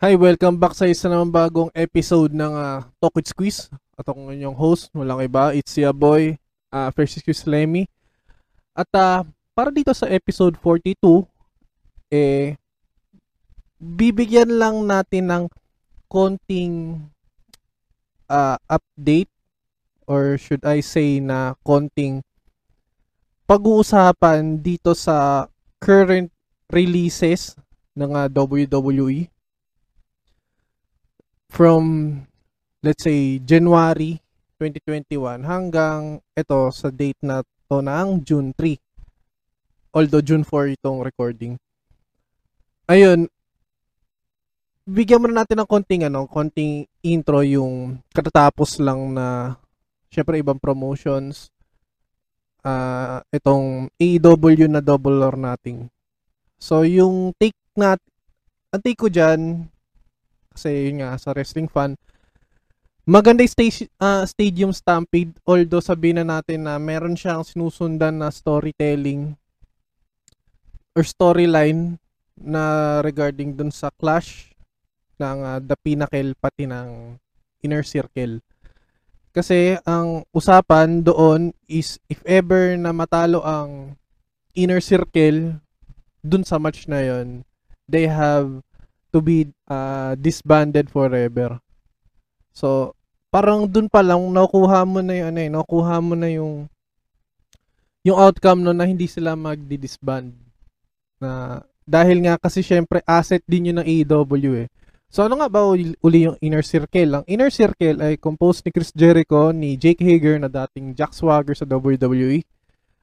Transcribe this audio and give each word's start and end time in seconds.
Hi, 0.00 0.16
welcome 0.16 0.56
back 0.56 0.72
sa 0.72 0.88
isa 0.88 1.12
naman 1.12 1.28
bagong 1.28 1.68
episode 1.76 2.32
ng 2.32 2.56
uh, 2.56 2.80
Talk 2.96 3.20
with 3.20 3.28
Squeeze. 3.28 3.68
At 4.00 4.08
ako 4.08 4.32
inyong 4.32 4.56
host, 4.56 4.88
walang 4.96 5.20
iba, 5.20 5.52
it's 5.52 5.76
si 5.76 5.84
boy, 5.92 6.40
uh, 6.72 6.88
First 6.96 7.20
Squeeze 7.20 7.44
Lemmy. 7.44 7.84
At 8.72 8.88
uh, 8.96 9.28
para 9.52 9.68
dito 9.68 9.92
sa 9.92 10.08
episode 10.08 10.56
42, 10.56 10.96
eh, 12.16 12.56
bibigyan 13.76 14.48
lang 14.48 14.88
natin 14.88 15.28
ng 15.28 15.44
konting 16.08 17.04
uh, 18.24 18.56
update 18.72 19.28
or 20.08 20.40
should 20.40 20.64
I 20.64 20.80
say 20.80 21.20
na 21.20 21.60
konting 21.60 22.24
pag-uusapan 23.44 24.64
dito 24.64 24.96
sa 24.96 25.44
current 25.76 26.32
releases 26.72 27.52
ng 27.92 28.16
uh, 28.16 28.32
WWE 28.32 29.28
from 31.50 31.82
let's 32.80 33.02
say 33.02 33.42
January 33.42 34.22
2021 34.62 35.42
hanggang 35.42 36.22
ito 36.38 36.70
sa 36.70 36.88
date 36.94 37.18
na 37.26 37.42
to 37.66 37.82
ng 37.82 38.22
June 38.22 38.54
3. 38.54 38.78
Although 39.98 40.22
June 40.22 40.46
4 40.46 40.78
itong 40.78 41.02
recording. 41.02 41.58
Ayun, 42.86 43.26
bigyan 44.86 45.22
muna 45.22 45.42
natin 45.42 45.58
ng 45.62 45.68
konting 45.68 46.06
ano, 46.06 46.30
konting 46.30 46.86
intro 47.02 47.42
yung 47.42 47.98
katatapos 48.14 48.78
lang 48.78 49.14
na 49.14 49.58
syempre 50.10 50.38
ibang 50.38 50.58
promotions 50.58 51.50
uh, 52.62 53.22
itong 53.34 53.90
AEW 53.98 54.70
na 54.70 54.82
double 54.82 55.22
or 55.26 55.34
nothing. 55.34 55.90
So 56.60 56.86
yung 56.86 57.34
take 57.38 57.56
nat 57.74 57.98
ang 58.70 58.82
take 58.82 58.98
ko 58.98 59.10
diyan 59.10 59.66
kasi 60.60 60.92
yun 60.92 61.00
nga 61.00 61.16
sa 61.16 61.32
wrestling 61.32 61.72
fan 61.72 61.96
maganda 63.08 63.40
yung 63.40 63.48
stage, 63.56 63.88
uh, 63.96 64.28
stadium 64.28 64.76
stampede 64.76 65.32
although 65.48 65.80
sabihin 65.80 66.20
na 66.20 66.36
natin 66.36 66.68
na 66.68 66.76
meron 66.76 67.16
siyang 67.16 67.40
sinusundan 67.40 68.20
na 68.20 68.28
storytelling 68.28 69.32
or 70.92 71.00
storyline 71.00 71.96
na 72.36 73.00
regarding 73.00 73.56
dun 73.56 73.72
sa 73.72 73.88
clash 73.88 74.52
ng 75.16 75.38
uh, 75.40 75.58
The 75.64 75.76
Pinnacle 75.80 76.36
pati 76.36 76.68
ng 76.68 77.16
Inner 77.64 77.84
Circle. 77.84 78.44
Kasi 79.30 79.78
ang 79.86 80.26
usapan 80.34 81.00
doon 81.06 81.56
is 81.70 82.00
if 82.10 82.18
ever 82.26 82.74
na 82.74 82.90
matalo 82.90 83.44
ang 83.44 83.94
Inner 84.56 84.82
Circle 84.82 85.62
dun 86.20 86.42
sa 86.42 86.58
match 86.58 86.90
na 86.90 87.00
yon, 87.00 87.46
they 87.86 88.10
have 88.10 88.60
to 89.10 89.20
be 89.20 89.50
uh, 89.66 90.14
disbanded 90.16 90.88
forever. 90.88 91.58
So, 92.54 92.94
parang 93.30 93.70
dun 93.70 93.86
pa 93.86 94.02
lang 94.02 94.22
nakuha 94.34 94.82
mo 94.82 94.98
na 95.02 95.14
yung 95.14 95.28
ano 95.34 95.38
eh, 95.38 95.50
nakuha 95.50 95.96
mo 96.02 96.14
na 96.18 96.28
yung 96.30 96.66
yung 98.02 98.18
outcome 98.18 98.64
no 98.64 98.72
na 98.72 98.88
hindi 98.88 99.06
sila 99.06 99.36
magdi-disband. 99.36 100.32
Na 101.20 101.60
dahil 101.84 102.22
nga 102.24 102.38
kasi 102.40 102.62
syempre 102.64 103.04
asset 103.04 103.42
din 103.44 103.72
yun 103.72 103.82
ng 103.82 103.86
AEW 103.86 104.66
eh. 104.66 104.68
So 105.10 105.26
ano 105.26 105.42
nga 105.42 105.50
ba 105.50 105.66
uli, 105.66 105.98
yung 106.22 106.38
Inner 106.38 106.62
Circle? 106.62 107.10
Ang 107.18 107.24
Inner 107.26 107.50
Circle 107.50 107.98
ay 107.98 108.14
composed 108.14 108.62
ni 108.62 108.70
Chris 108.70 108.94
Jericho, 108.94 109.50
ni 109.50 109.74
Jake 109.74 110.00
Hager 110.06 110.38
na 110.38 110.46
dating 110.46 110.94
Jack 110.94 111.12
Swagger 111.18 111.52
sa 111.58 111.66
WWE, 111.66 112.46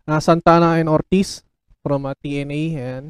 uh, 0.07 0.21
Santana 0.23 0.79
and 0.79 0.87
Ortiz 0.87 1.43
from 1.83 2.07
uh, 2.07 2.15
TNA 2.23 2.63
and 2.79 3.05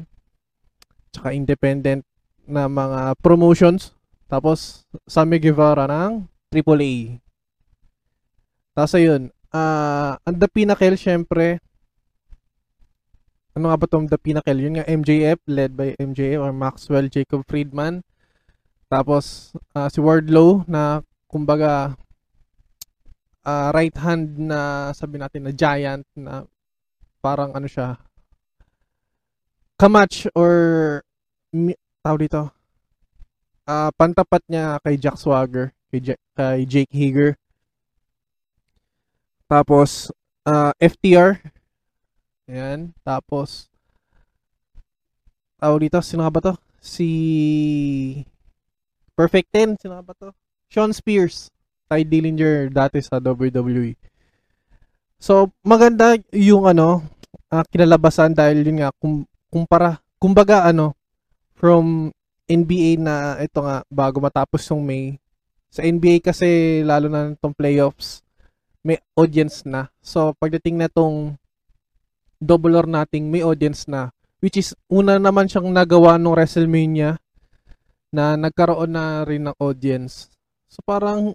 tsaka 1.14 1.30
independent 1.30 2.02
na 2.48 2.66
mga 2.66 3.14
promotions. 3.20 3.92
Tapos, 4.24 4.88
Sammy 5.04 5.36
Guevara 5.36 5.84
ng 5.84 6.24
AAA. 6.48 7.20
Tapos 8.72 8.94
ayun, 8.96 9.28
uh, 9.52 10.16
ang 10.22 10.36
The 10.36 10.48
Pinnacle, 10.48 10.96
syempre, 10.96 11.60
ano 13.52 13.68
nga 13.68 13.78
ba 13.78 13.86
itong 13.90 14.06
The 14.08 14.20
Pinnacle? 14.20 14.60
Yun 14.62 14.80
nga, 14.80 14.88
MJF, 14.88 15.42
led 15.50 15.74
by 15.74 15.98
MJF 15.98 16.40
or 16.40 16.52
Maxwell 16.54 17.10
Jacob 17.10 17.42
Friedman. 17.44 18.06
Tapos, 18.88 19.52
uh, 19.74 19.90
si 19.90 19.98
Wardlow 19.98 20.64
na, 20.70 21.02
kumbaga, 21.26 21.98
uh, 23.44 23.68
right 23.74 23.96
hand 23.98 24.38
na, 24.38 24.90
sabi 24.94 25.18
natin, 25.18 25.44
na 25.44 25.52
giant 25.52 26.06
na 26.14 26.46
parang 27.18 27.52
ano 27.52 27.66
siya, 27.66 27.98
kamatch 29.74 30.30
or 30.38 31.02
tawag 32.02 32.28
dito, 32.28 32.42
uh, 33.68 33.90
pantapat 33.94 34.42
niya 34.48 34.80
kay 34.80 34.96
Jack 34.96 35.20
Swagger, 35.20 35.70
kay, 35.92 36.00
J- 36.00 36.22
kay 36.32 36.58
Jake 36.64 36.94
Hager. 36.94 37.36
Tapos, 39.48 40.12
uh, 40.44 40.72
FTR. 40.76 41.40
Ayan. 42.48 42.92
Tapos, 43.04 43.68
tawag 45.60 45.88
dito, 45.88 46.00
sino 46.04 46.24
ba 46.28 46.40
to? 46.40 46.54
Si 46.80 47.08
Perfect 49.16 49.48
10, 49.52 49.80
sino 49.80 50.00
ba 50.04 50.12
to? 50.16 50.32
Sean 50.68 50.92
Spears. 50.92 51.48
Ty 51.88 52.04
Dillinger 52.04 52.68
dati 52.68 53.00
sa 53.00 53.16
WWE. 53.16 53.96
So, 55.16 55.48
maganda 55.64 56.20
yung 56.36 56.68
ano, 56.68 57.00
uh, 57.48 57.64
kinalabasan 57.72 58.36
dahil 58.36 58.60
yun 58.60 58.84
nga, 58.84 58.92
kum, 59.00 59.24
kumpara, 59.48 59.96
kumbaga 60.20 60.68
ano, 60.68 60.92
from 61.58 62.14
NBA 62.46 63.02
na 63.02 63.36
ito 63.42 63.58
nga 63.60 63.82
bago 63.90 64.22
matapos 64.22 64.62
yung 64.70 64.86
May. 64.86 65.18
Sa 65.68 65.84
NBA 65.84 66.24
kasi 66.24 66.80
lalo 66.86 67.10
na 67.12 67.34
itong 67.34 67.52
playoffs, 67.52 68.24
may 68.80 68.96
audience 69.18 69.66
na. 69.66 69.90
So 70.00 70.32
pagdating 70.38 70.80
na 70.80 70.88
tong 70.88 71.36
double 72.40 72.78
or 72.78 72.86
nothing, 72.88 73.28
may 73.28 73.44
audience 73.44 73.84
na. 73.90 74.14
Which 74.38 74.56
is 74.56 74.72
una 74.86 75.18
naman 75.18 75.50
siyang 75.50 75.68
nagawa 75.74 76.14
nung 76.16 76.38
WrestleMania 76.38 77.18
na 78.14 78.38
nagkaroon 78.38 78.94
na 78.94 79.26
rin 79.26 79.50
ng 79.50 79.56
audience. 79.60 80.32
So 80.70 80.80
parang 80.86 81.34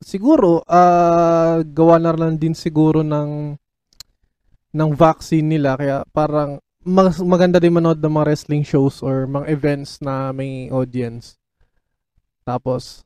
siguro 0.00 0.64
uh, 0.66 1.62
gawa 1.62 1.96
na 2.00 2.16
lang 2.16 2.40
din 2.40 2.56
siguro 2.56 3.04
ng 3.04 3.54
ng 4.76 4.90
vaccine 4.92 5.46
nila 5.46 5.78
kaya 5.78 6.02
parang 6.10 6.60
mas 6.86 7.18
maganda 7.18 7.58
din 7.58 7.74
manood 7.74 7.98
ng 7.98 8.14
mga 8.14 8.26
wrestling 8.30 8.62
shows 8.62 9.02
or 9.02 9.26
mga 9.26 9.50
events 9.50 9.98
na 9.98 10.30
may 10.30 10.70
audience. 10.70 11.34
Tapos, 12.46 13.02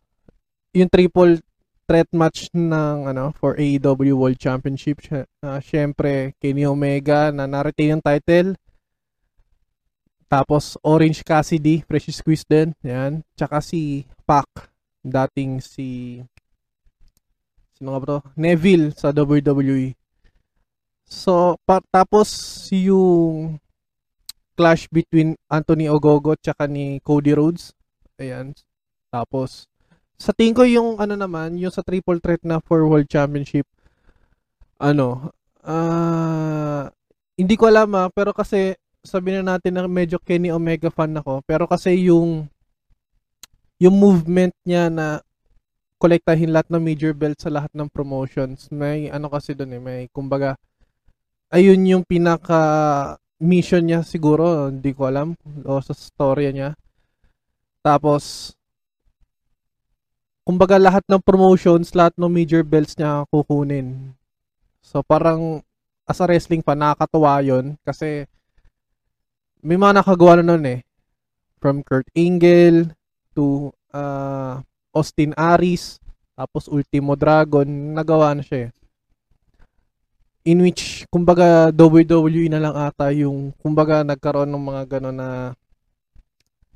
yung 0.77 0.93
triple 0.93 1.41
threat 1.89 2.07
match 2.13 2.53
ng 2.53 3.09
ano 3.09 3.33
for 3.33 3.57
AEW 3.57 4.21
World 4.21 4.37
Championship, 4.37 5.01
uh, 5.11 5.59
syempre 5.65 6.37
Kenny 6.39 6.69
Omega 6.69 7.33
na 7.33 7.49
na-retain 7.49 7.97
yung 7.97 8.05
title. 8.05 8.55
Tapos 10.31 10.79
Orange 10.87 11.27
Cassidy, 11.27 11.83
Fresh 11.83 12.15
Squeeze 12.15 12.47
din, 12.47 12.77
yan. 12.85 13.27
Tsaka 13.35 13.59
si 13.65 14.07
Pac, 14.29 14.47
dating 15.03 15.59
si 15.59 16.21
sino 17.75 17.97
nga 17.97 18.01
ba 18.05 18.07
to? 18.07 18.19
Neville 18.37 18.93
sa 18.93 19.11
WWE. 19.11 19.97
So, 21.11 21.59
pa, 21.67 21.83
tapos 21.91 22.31
yung 22.71 23.59
clash 24.55 24.87
between 24.91 25.37
Anthony 25.50 25.87
Ogogo 25.87 26.34
at 26.34 26.71
ni 26.71 27.00
Cody 27.00 27.33
Rhodes. 27.34 27.72
Ayan. 28.20 28.52
Tapos, 29.11 29.70
sa 30.20 30.37
tingin 30.37 30.55
ko 30.55 30.62
yung 30.69 31.00
ano 31.00 31.17
naman, 31.17 31.56
yung 31.56 31.73
sa 31.73 31.81
triple 31.81 32.20
threat 32.20 32.44
na 32.44 32.61
for 32.61 32.85
World 32.85 33.08
Championship, 33.08 33.64
ano, 34.76 35.32
uh, 35.64 36.85
hindi 37.41 37.55
ko 37.56 37.73
alam 37.73 37.88
ah, 37.97 38.08
pero 38.12 38.37
kasi 38.37 38.76
sabi 39.00 39.32
na 39.32 39.56
natin 39.56 39.81
na 39.81 39.88
medyo 39.88 40.20
Kenny 40.20 40.52
Omega 40.52 40.93
fan 40.93 41.17
ako, 41.17 41.41
pero 41.49 41.64
kasi 41.64 41.97
yung 42.05 42.44
yung 43.81 43.97
movement 43.97 44.52
niya 44.69 44.93
na 44.93 45.25
kolektahin 45.97 46.52
lahat 46.52 46.69
ng 46.69 46.85
major 46.85 47.17
belt 47.17 47.41
sa 47.41 47.49
lahat 47.49 47.73
ng 47.73 47.88
promotions, 47.88 48.69
may 48.69 49.08
ano 49.08 49.32
kasi 49.32 49.56
doon 49.56 49.76
eh, 49.76 49.81
may 49.81 50.00
kumbaga 50.12 50.61
ayun 51.49 51.81
yung 51.88 52.05
pinaka 52.05 53.17
mission 53.40 53.82
niya 53.88 54.04
siguro, 54.04 54.69
hindi 54.69 54.92
ko 54.92 55.08
alam, 55.08 55.32
o 55.64 55.81
sa 55.81 55.96
story 55.96 56.52
niya. 56.52 56.76
Tapos, 57.81 58.52
kumbaga 60.44 60.76
lahat 60.76 61.02
ng 61.08 61.25
promotions, 61.25 61.96
lahat 61.96 62.12
ng 62.20 62.28
major 62.28 62.60
belts 62.60 62.94
niya 63.00 63.25
kukunin. 63.32 64.12
So 64.84 65.00
parang 65.00 65.64
as 66.04 66.20
a 66.20 66.28
wrestling 66.28 66.60
fan, 66.60 66.84
nakakatuwa 66.84 67.40
yun 67.40 67.81
kasi 67.87 68.28
may 69.64 69.76
mga 69.76 70.00
nakagawa 70.00 70.40
na 70.40 70.44
nun 70.52 70.64
eh. 70.69 70.81
From 71.60 71.84
Kurt 71.84 72.08
Angle 72.16 72.96
to 73.37 73.69
uh, 73.92 74.64
Austin 74.96 75.37
Aries, 75.37 76.00
tapos 76.32 76.72
Ultimo 76.72 77.16
Dragon, 77.16 77.69
nagawa 77.69 78.32
na 78.32 78.40
siya 78.40 78.69
eh 78.69 78.80
in 80.44 80.58
which 80.64 81.04
kumbaga 81.12 81.69
WWE 81.75 82.48
na 82.48 82.62
lang 82.62 82.75
ata 82.76 83.12
yung 83.12 83.52
kumbaga 83.60 84.00
nagkaroon 84.00 84.48
ng 84.48 84.64
mga 84.64 84.82
gano'n 84.96 85.16
na 85.16 85.31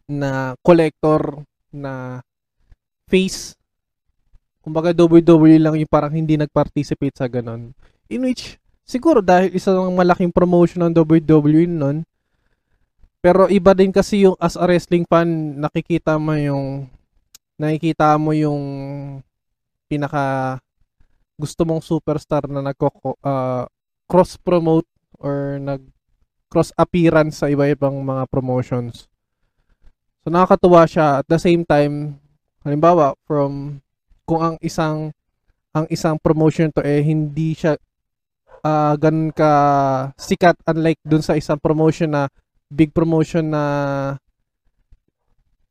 na 0.04 0.30
collector 0.60 1.40
na 1.72 2.20
face 3.08 3.56
kumbaga 4.64 4.96
WWE 4.96 5.60
lang 5.60 5.76
yung 5.76 5.92
parang 5.92 6.16
hindi 6.16 6.40
nag-participate 6.40 7.12
sa 7.12 7.28
ganon. 7.28 7.76
In 8.08 8.24
which, 8.24 8.56
siguro 8.88 9.20
dahil 9.20 9.52
isa 9.52 9.76
ng 9.76 9.92
malaking 9.92 10.32
promotion 10.32 10.88
ng 10.88 10.96
WWE 10.96 11.68
nun, 11.68 12.08
pero 13.20 13.44
iba 13.52 13.76
din 13.76 13.92
kasi 13.92 14.24
yung 14.24 14.36
as 14.40 14.56
a 14.56 14.64
wrestling 14.64 15.04
fan, 15.04 15.60
nakikita 15.60 16.16
mo 16.16 16.32
yung 16.32 16.88
nakikita 17.60 18.16
mo 18.16 18.32
yung 18.32 18.60
pinaka 19.84 20.56
gusto 21.34 21.66
mong 21.66 21.82
superstar 21.82 22.46
na 22.46 22.62
nagko 22.62 22.90
uh, 23.22 23.66
cross 24.06 24.38
promote 24.38 24.86
or 25.18 25.58
nag 25.58 25.82
cross 26.46 26.70
appearance 26.78 27.42
sa 27.42 27.50
iba-ibang 27.50 27.98
mga 27.98 28.30
promotions. 28.30 29.10
So 30.22 30.30
nakakatuwa 30.30 30.86
siya 30.86 31.20
at 31.20 31.26
the 31.26 31.40
same 31.42 31.66
time 31.66 32.22
halimbawa 32.62 33.18
from 33.26 33.82
kung 34.24 34.40
ang 34.40 34.56
isang 34.64 35.12
ang 35.74 35.90
isang 35.90 36.16
promotion 36.22 36.70
to 36.70 36.80
eh 36.80 37.02
hindi 37.02 37.52
siya 37.52 37.76
uh, 38.64 38.94
ganun 38.96 39.34
ka 39.34 39.52
sikat 40.16 40.56
unlike 40.70 41.02
dun 41.04 41.20
sa 41.20 41.36
isang 41.36 41.60
promotion 41.60 42.14
na 42.14 42.30
big 42.72 42.94
promotion 42.94 43.52
na 43.52 43.64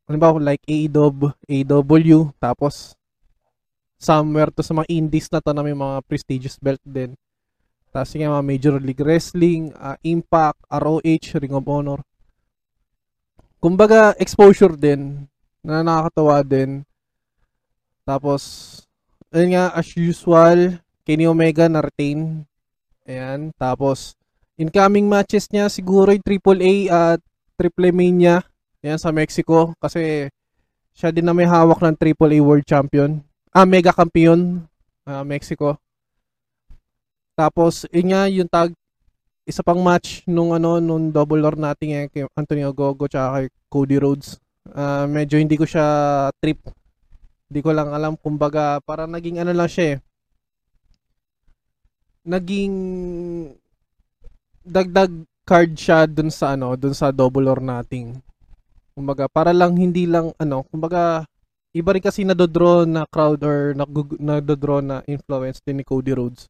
halimbawa 0.06 0.38
like 0.38 0.62
AEW, 0.68 1.32
AEW 1.48 2.36
tapos 2.38 2.94
somewhere 4.04 4.52
to 4.52 4.60
sa 4.60 4.76
mga 4.76 4.92
indies 4.92 5.32
na 5.32 5.40
to 5.40 5.56
na 5.56 5.64
may 5.64 5.72
mga 5.72 6.04
prestigious 6.04 6.60
belt 6.60 6.84
din. 6.84 7.16
Tapos 7.96 8.12
yung 8.20 8.36
mga 8.36 8.44
Major 8.44 8.76
League 8.84 9.00
Wrestling, 9.00 9.72
uh, 9.80 9.96
Impact, 10.04 10.60
ROH, 10.68 11.40
Ring 11.40 11.56
of 11.56 11.64
Honor. 11.72 12.04
Kumbaga, 13.64 14.12
exposure 14.20 14.76
din 14.76 15.24
na 15.64 15.80
nakakatawa 15.80 16.44
din. 16.44 16.84
Tapos, 18.04 18.42
ayun 19.32 19.56
nga, 19.56 19.72
as 19.72 19.88
usual, 19.96 20.84
Kenny 21.08 21.24
Omega 21.24 21.72
na-retain. 21.72 22.44
Ayan. 23.08 23.56
Tapos, 23.56 24.20
incoming 24.60 25.08
matches 25.08 25.48
niya, 25.48 25.72
siguro 25.72 26.12
yung 26.12 26.26
AAA 26.26 26.92
at 26.92 27.20
Triple 27.56 27.96
Mania. 27.96 28.44
Ayan, 28.84 29.00
sa 29.00 29.16
Mexico. 29.16 29.72
Kasi, 29.80 30.28
siya 30.92 31.16
din 31.16 31.24
na 31.24 31.32
may 31.32 31.48
hawak 31.48 31.80
ng 31.80 31.96
AAA 31.96 32.44
World 32.44 32.68
Champion. 32.68 33.24
Ah, 33.54 33.70
Mega 33.70 33.94
Champion. 33.94 34.66
Uh, 35.06 35.22
Mexico. 35.22 35.78
Tapos, 37.38 37.86
yun 37.94 38.10
nga, 38.10 38.26
yung 38.26 38.50
tag, 38.50 38.74
isa 39.46 39.62
pang 39.62 39.78
match 39.78 40.26
nung 40.26 40.58
ano, 40.58 40.82
nung 40.82 41.14
double 41.14 41.46
or 41.46 41.54
natin 41.54 41.88
eh, 41.94 42.06
kay 42.10 42.26
Antonio 42.34 42.74
Gogo 42.74 43.06
tsaka 43.06 43.38
kay 43.38 43.46
Cody 43.70 43.98
Rhodes. 44.02 44.42
Uh, 44.64 45.06
medyo 45.06 45.36
hindi 45.36 45.60
ko 45.60 45.68
siya 45.68 46.32
trip 46.40 46.56
Di 47.52 47.60
ko 47.60 47.76
lang 47.76 47.92
alam 47.92 48.16
kumbaga 48.16 48.80
para 48.80 49.04
naging 49.04 49.44
ano 49.44 49.52
lang 49.54 49.70
siya 49.70 49.86
eh. 49.94 49.98
Naging 52.24 52.74
dagdag 54.64 55.12
card 55.44 55.76
siya 55.76 56.08
dun 56.08 56.32
sa 56.32 56.56
ano, 56.56 56.74
dun 56.80 56.96
sa 56.96 57.12
double 57.12 57.52
or 57.52 57.60
nothing. 57.60 58.18
Kumbaga 58.96 59.28
para 59.30 59.52
lang 59.52 59.76
hindi 59.78 60.08
lang 60.08 60.32
ano, 60.40 60.64
kumbaga 60.72 61.28
iba 61.74 61.90
rin 61.98 62.06
kasi 62.06 62.22
nadodraw 62.22 62.86
na 62.86 63.10
crowd 63.10 63.42
or 63.42 63.74
nadodraw 64.22 64.80
na 64.80 65.02
influence 65.10 65.60
din 65.66 65.82
ni 65.82 65.86
Cody 65.86 66.14
Rhodes. 66.14 66.46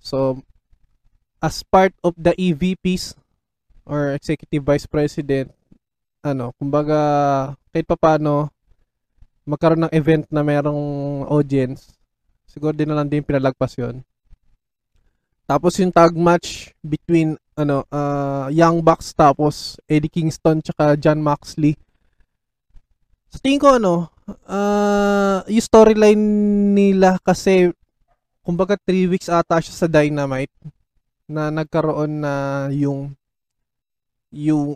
So, 0.00 0.44
as 1.40 1.64
part 1.64 1.96
of 2.04 2.12
the 2.16 2.36
EVPs 2.36 3.16
or 3.88 4.12
Executive 4.12 4.64
Vice 4.64 4.84
President, 4.84 5.48
ano, 6.20 6.52
kumbaga, 6.60 7.00
kahit 7.72 7.88
pa 7.88 7.96
paano, 7.96 8.52
magkaroon 9.48 9.88
ng 9.88 9.94
event 9.96 10.24
na 10.28 10.44
merong 10.44 11.24
audience, 11.26 11.96
siguro 12.44 12.76
din 12.76 12.92
na 12.92 13.00
lang 13.00 13.08
din 13.08 13.24
pinalagpas 13.24 13.74
yon. 13.80 14.04
Tapos 15.48 15.74
yung 15.82 15.90
tag 15.90 16.14
match 16.14 16.70
between 16.78 17.34
ano 17.58 17.82
uh, 17.90 18.46
Young 18.54 18.78
Bucks 18.86 19.10
tapos 19.10 19.74
Eddie 19.90 20.06
Kingston 20.06 20.62
tsaka 20.62 20.94
John 20.94 21.18
Moxley. 21.18 21.74
Sa 23.30 23.38
tingin 23.38 23.62
ko 23.62 23.78
ano, 23.78 24.10
uh, 24.50 25.46
yung 25.46 25.64
storyline 25.64 26.24
nila 26.74 27.16
kasi 27.22 27.70
kumbaga 28.42 28.74
3 28.74 29.06
weeks 29.06 29.30
ata 29.30 29.62
siya 29.62 29.74
sa 29.74 29.86
Dynamite 29.86 30.52
na 31.30 31.54
nagkaroon 31.54 32.26
na 32.26 32.34
yung 32.74 33.14
yung 34.34 34.74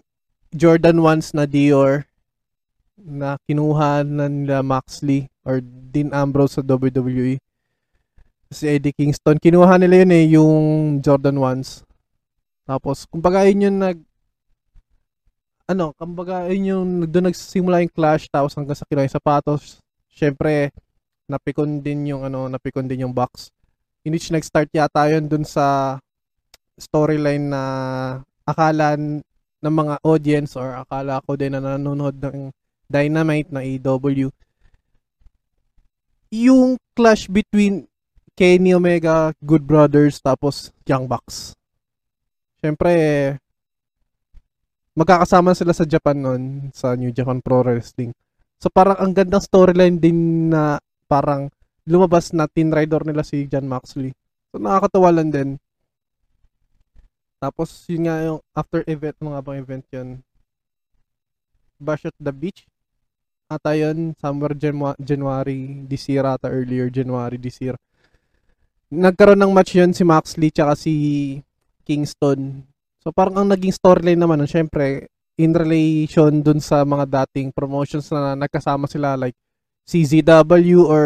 Jordan 0.54 1.02
1s 1.02 1.34
na 1.34 1.50
Dior 1.50 2.06
na 2.94 3.34
kinuha 3.42 4.06
na 4.06 4.30
nila 4.30 4.62
Maxley 4.62 5.26
or 5.42 5.58
Dean 5.62 6.14
Ambrose 6.14 6.58
sa 6.58 6.62
WWE. 6.62 7.42
Si 8.54 8.64
Eddie 8.70 8.94
Kingston, 8.94 9.42
kinuha 9.42 9.74
nila 9.82 10.06
yun 10.06 10.14
eh, 10.14 10.24
yung 10.38 10.64
Jordan 11.02 11.42
1s. 11.42 11.82
Tapos, 12.64 13.04
kumbaga 13.10 13.44
yun 13.50 13.66
yung 13.66 13.78
nag, 13.82 13.98
ano, 15.64 15.96
kumbaga 15.96 16.49
yun 16.52 16.64
yung, 16.69 16.88
doon 17.08 17.32
nagsimula 17.32 17.81
yung 17.81 17.93
clash, 17.93 18.28
tapos 18.28 18.52
hanggang 18.52 18.76
sa 18.76 18.84
kinuha 18.84 19.08
yung 19.08 19.16
sapatos. 19.16 19.81
Siyempre, 20.12 20.70
napikon 21.25 21.81
din 21.81 22.12
yung, 22.12 22.22
ano, 22.28 22.46
napikon 22.52 22.84
din 22.84 23.08
yung 23.08 23.16
box. 23.16 23.49
In 24.05 24.12
which 24.12 24.28
nag-start 24.28 24.69
yata 24.76 25.08
yun 25.08 25.25
dun 25.25 25.49
sa 25.49 25.96
storyline 26.76 27.49
na 27.49 27.62
akala 28.44 29.00
ng 29.64 29.75
mga 29.81 29.94
audience 30.05 30.52
or 30.61 30.76
akala 30.76 31.25
ko 31.25 31.32
din 31.40 31.56
na 31.56 31.64
nanonood 31.64 32.20
ng 32.20 32.52
Dynamite 32.84 33.49
na 33.49 33.64
AEW. 33.64 34.28
Yung 36.28 36.76
clash 36.93 37.32
between 37.32 37.88
Kenny 38.37 38.76
Omega, 38.76 39.32
Good 39.40 39.64
Brothers, 39.64 40.20
tapos 40.20 40.69
Young 40.84 41.08
Bucks. 41.08 41.56
Siyempre, 42.60 42.93
magkakasama 44.94 45.55
sila 45.58 45.75
sa 45.75 45.87
Japan 45.87 46.17
noon, 46.19 46.43
sa 46.70 46.94
New 46.94 47.11
Japan 47.11 47.43
Pro 47.43 47.67
Wrestling. 47.67 48.14
So 48.62 48.70
parang 48.70 48.96
ang 48.96 49.13
gandang 49.13 49.43
storyline 49.43 49.98
din 49.98 50.48
na 50.48 50.79
parang 51.10 51.51
lumabas 51.84 52.32
na 52.32 52.48
Teen 52.48 52.72
Rider 52.72 53.03
nila 53.05 53.27
si 53.27 53.44
John 53.51 53.69
Moxley. 53.69 54.15
So 54.55 54.63
nakakatawa 54.63 55.10
lang 55.10 55.29
din. 55.34 55.51
Tapos 57.43 57.84
yun 57.91 58.08
nga 58.08 58.17
yung 58.24 58.41
after 58.56 58.81
event, 58.89 59.19
mga 59.20 59.41
bang 59.44 59.58
event 59.60 59.84
yun? 59.93 60.08
Bash 61.77 62.08
at 62.08 62.17
the 62.17 62.32
Beach 62.32 62.65
ata 63.55 63.77
yun, 63.77 64.17
somewhere 64.19 64.56
Janu- 64.56 64.98
January 64.98 65.84
this 65.84 66.08
year 66.08 66.24
ata, 66.24 66.48
earlier 66.48 66.89
January 66.89 67.36
this 67.36 67.60
year. 67.60 67.77
Nagkaroon 68.89 69.41
ng 69.41 69.53
match 69.53 69.77
yun 69.77 69.93
si 69.93 70.03
Maxley 70.06 70.48
tsaka 70.48 70.74
si 70.79 70.94
Kingston. 71.84 72.65
So 73.05 73.13
parang 73.13 73.37
ang 73.37 73.49
naging 73.53 73.77
storyline 73.77 74.17
naman, 74.17 74.41
no, 74.41 74.49
syempre, 74.49 75.13
in 75.37 75.53
relation 75.53 76.41
dun 76.41 76.56
sa 76.56 76.89
mga 76.89 77.05
dating 77.05 77.53
promotions 77.53 78.08
na 78.08 78.32
nagkasama 78.32 78.89
sila 78.89 79.13
like 79.20 79.37
CZW 79.84 80.89
or 80.89 81.05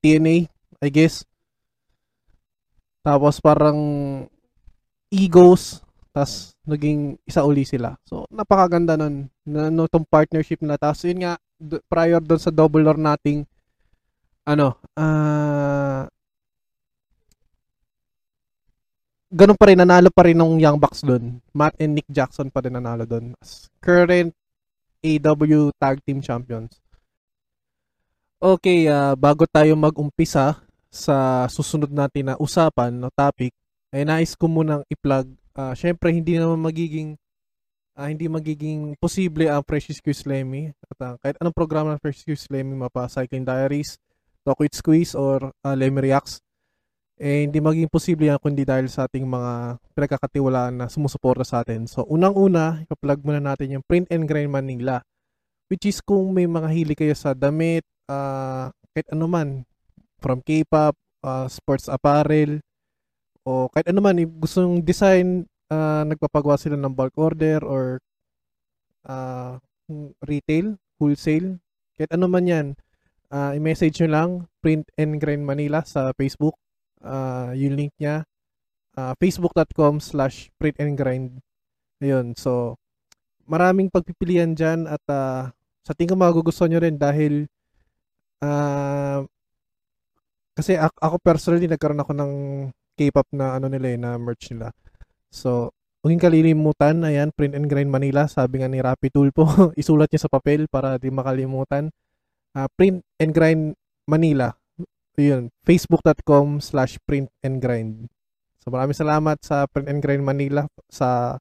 TNA, 0.00 0.48
I 0.80 0.88
guess. 0.88 1.28
Tapos 3.04 3.36
parang 3.42 3.78
egos, 5.12 5.84
tapos 6.16 6.56
naging 6.64 7.20
isa 7.28 7.44
uli 7.44 7.68
sila. 7.68 7.98
So 8.08 8.24
napakaganda 8.32 8.96
nun 8.96 9.28
na 9.44 9.68
no, 9.68 9.84
tong 9.92 10.08
partnership 10.08 10.64
na 10.64 10.80
tapos 10.80 11.04
yun 11.04 11.20
nga 11.20 11.36
prior 11.90 12.22
doon 12.22 12.40
sa 12.40 12.54
double 12.54 12.86
or 12.88 12.98
nothing 12.98 13.46
ano 14.42 14.74
uh, 14.98 16.06
ganun 19.32 19.56
pa 19.56 19.72
rin 19.72 19.80
nanalo 19.80 20.12
pa 20.12 20.28
rin 20.28 20.36
ng 20.36 20.60
Young 20.60 20.76
Bucks 20.76 21.00
doon 21.00 21.40
Matt 21.56 21.72
and 21.80 21.96
Nick 21.96 22.04
Jackson 22.12 22.52
pa 22.52 22.60
rin 22.60 22.76
nanalo 22.76 23.08
doon 23.08 23.32
as 23.40 23.72
current 23.80 24.36
AW 25.02 25.74
Tag 25.82 25.98
Team 26.06 26.22
Champions. 26.22 26.78
Okay, 28.38 28.86
uh, 28.86 29.18
bago 29.18 29.46
tayo 29.50 29.74
mag-umpisa 29.74 30.62
sa 30.86 31.46
susunod 31.50 31.90
natin 31.90 32.30
na 32.30 32.38
usapan 32.38 32.94
no 32.94 33.10
topic, 33.10 33.54
ay 33.90 34.06
nais 34.06 34.34
ko 34.38 34.46
munang 34.46 34.86
i-plug. 34.90 35.30
Uh, 35.54 35.74
Syempre, 35.74 36.14
hindi 36.14 36.38
naman 36.38 36.62
magiging 36.62 37.18
uh, 37.98 38.06
hindi 38.06 38.26
magiging 38.30 38.94
posible 38.98 39.50
ang 39.50 39.62
Precious 39.66 39.98
Q 39.98 40.14
Lemmy 40.26 40.70
at 40.70 40.98
uh, 41.02 41.14
kahit 41.18 41.36
anong 41.42 41.54
programa 41.54 41.94
ng 41.94 42.02
Precious 42.02 42.26
Q 42.26 42.34
Lemmy 42.50 42.78
mapa 42.78 43.10
Cycling 43.10 43.46
Diaries, 43.46 43.98
Talk 44.42 44.58
with 44.62 44.74
Squeeze 44.74 45.14
or 45.14 45.50
uh, 45.62 45.74
Lemmy 45.74 46.10
Reacts 46.10 46.42
eh 47.20 47.44
hindi 47.48 47.58
magiging 47.60 47.92
posible 47.92 48.28
yan 48.28 48.40
kundi 48.40 48.64
dahil 48.64 48.88
sa 48.88 49.08
ating 49.08 49.24
mga 49.24 49.78
pinagkakatiwalaan 49.96 50.74
na 50.80 50.86
sumusuporta 50.88 51.44
sa 51.44 51.60
atin. 51.64 51.88
So 51.88 52.04
unang-una, 52.08 52.82
ipa-plug 52.84 53.20
muna 53.24 53.40
natin 53.40 53.78
yung 53.78 53.84
Print 53.84 54.08
and 54.12 54.24
Grind 54.28 54.52
Manila 54.52 55.02
which 55.72 55.88
is 55.88 56.04
kung 56.04 56.36
may 56.36 56.44
mga 56.44 56.68
hili 56.68 56.92
kayo 56.92 57.16
sa 57.16 57.32
damit, 57.32 57.80
uh, 58.04 58.68
kahit 58.92 59.08
ano 59.08 59.24
man, 59.24 59.64
from 60.20 60.44
K-pop, 60.44 60.92
uh, 61.24 61.48
sports 61.48 61.88
apparel, 61.88 62.60
o 63.48 63.72
kahit 63.72 63.88
ano 63.88 64.04
man, 64.04 64.20
gusto 64.36 64.60
yung 64.60 64.84
design, 64.84 65.48
uh, 65.72 66.04
nagpapagawa 66.04 66.60
sila 66.60 66.76
ng 66.76 66.92
bulk 66.92 67.16
order 67.16 67.64
or 67.64 67.96
uh, 69.08 69.56
retail, 70.28 70.76
wholesale. 71.00 71.56
Kahit 71.96 72.12
ano 72.12 72.28
man 72.28 72.44
yan, 72.44 72.66
uh, 73.32 73.56
i-message 73.56 74.04
nyo 74.04 74.08
lang, 74.12 74.30
Print 74.60 74.84
and 75.00 75.16
Grind 75.24 75.48
Manila 75.48 75.80
sa 75.88 76.12
Facebook. 76.20 76.52
Uh, 77.02 77.50
yung 77.58 77.74
link 77.74 77.92
niya, 77.98 78.22
uh, 78.96 79.12
facebook.com 79.18 79.98
slash 79.98 80.48
print 80.56 80.78
and 80.78 80.94
grind. 80.94 81.42
Ayun, 81.98 82.34
so, 82.38 82.78
maraming 83.46 83.90
pagpipilian 83.90 84.54
dyan 84.54 84.86
at 84.86 85.02
uh, 85.10 85.50
sa 85.82 85.92
tingin 85.98 86.14
ko 86.14 86.16
magugustuhan 86.18 86.70
nyo 86.70 86.80
rin 86.82 86.94
dahil 86.94 87.50
uh, 88.42 89.26
kasi 90.52 90.76
ako, 90.78 91.16
personally 91.24 91.64
nagkaroon 91.66 92.02
ako 92.02 92.12
ng 92.12 92.32
K-pop 92.92 93.24
na 93.32 93.56
ano 93.56 93.72
nila 93.72 93.86
eh, 93.88 93.98
na 93.98 94.20
merch 94.20 94.52
nila. 94.52 94.68
So, 95.32 95.72
huwag 96.04 96.20
kalilimutan, 96.20 97.00
ayan, 97.08 97.32
Print 97.32 97.56
and 97.56 97.66
Grind 97.72 97.88
Manila, 97.88 98.28
sabi 98.28 98.60
nga 98.60 98.68
ni 98.68 98.84
Rappi 98.84 99.08
Tulpo, 99.08 99.48
isulat 99.80 100.12
niya 100.12 100.28
sa 100.28 100.32
papel 100.32 100.68
para 100.68 101.00
di 101.00 101.08
makalimutan. 101.08 101.88
Uh, 102.52 102.68
print 102.76 103.00
and 103.16 103.32
Grind 103.32 103.72
Manila, 104.04 104.52
yun, 105.20 105.52
facebook.com 105.68 106.64
slash 106.64 106.96
print 107.04 107.28
and 107.44 107.60
grind. 107.60 108.08
So 108.62 108.70
maraming 108.70 108.94
salamat 108.94 109.42
sa 109.42 109.66
Print 109.66 109.90
and 109.90 109.98
Grind 109.98 110.22
Manila 110.22 110.70
sa 110.86 111.34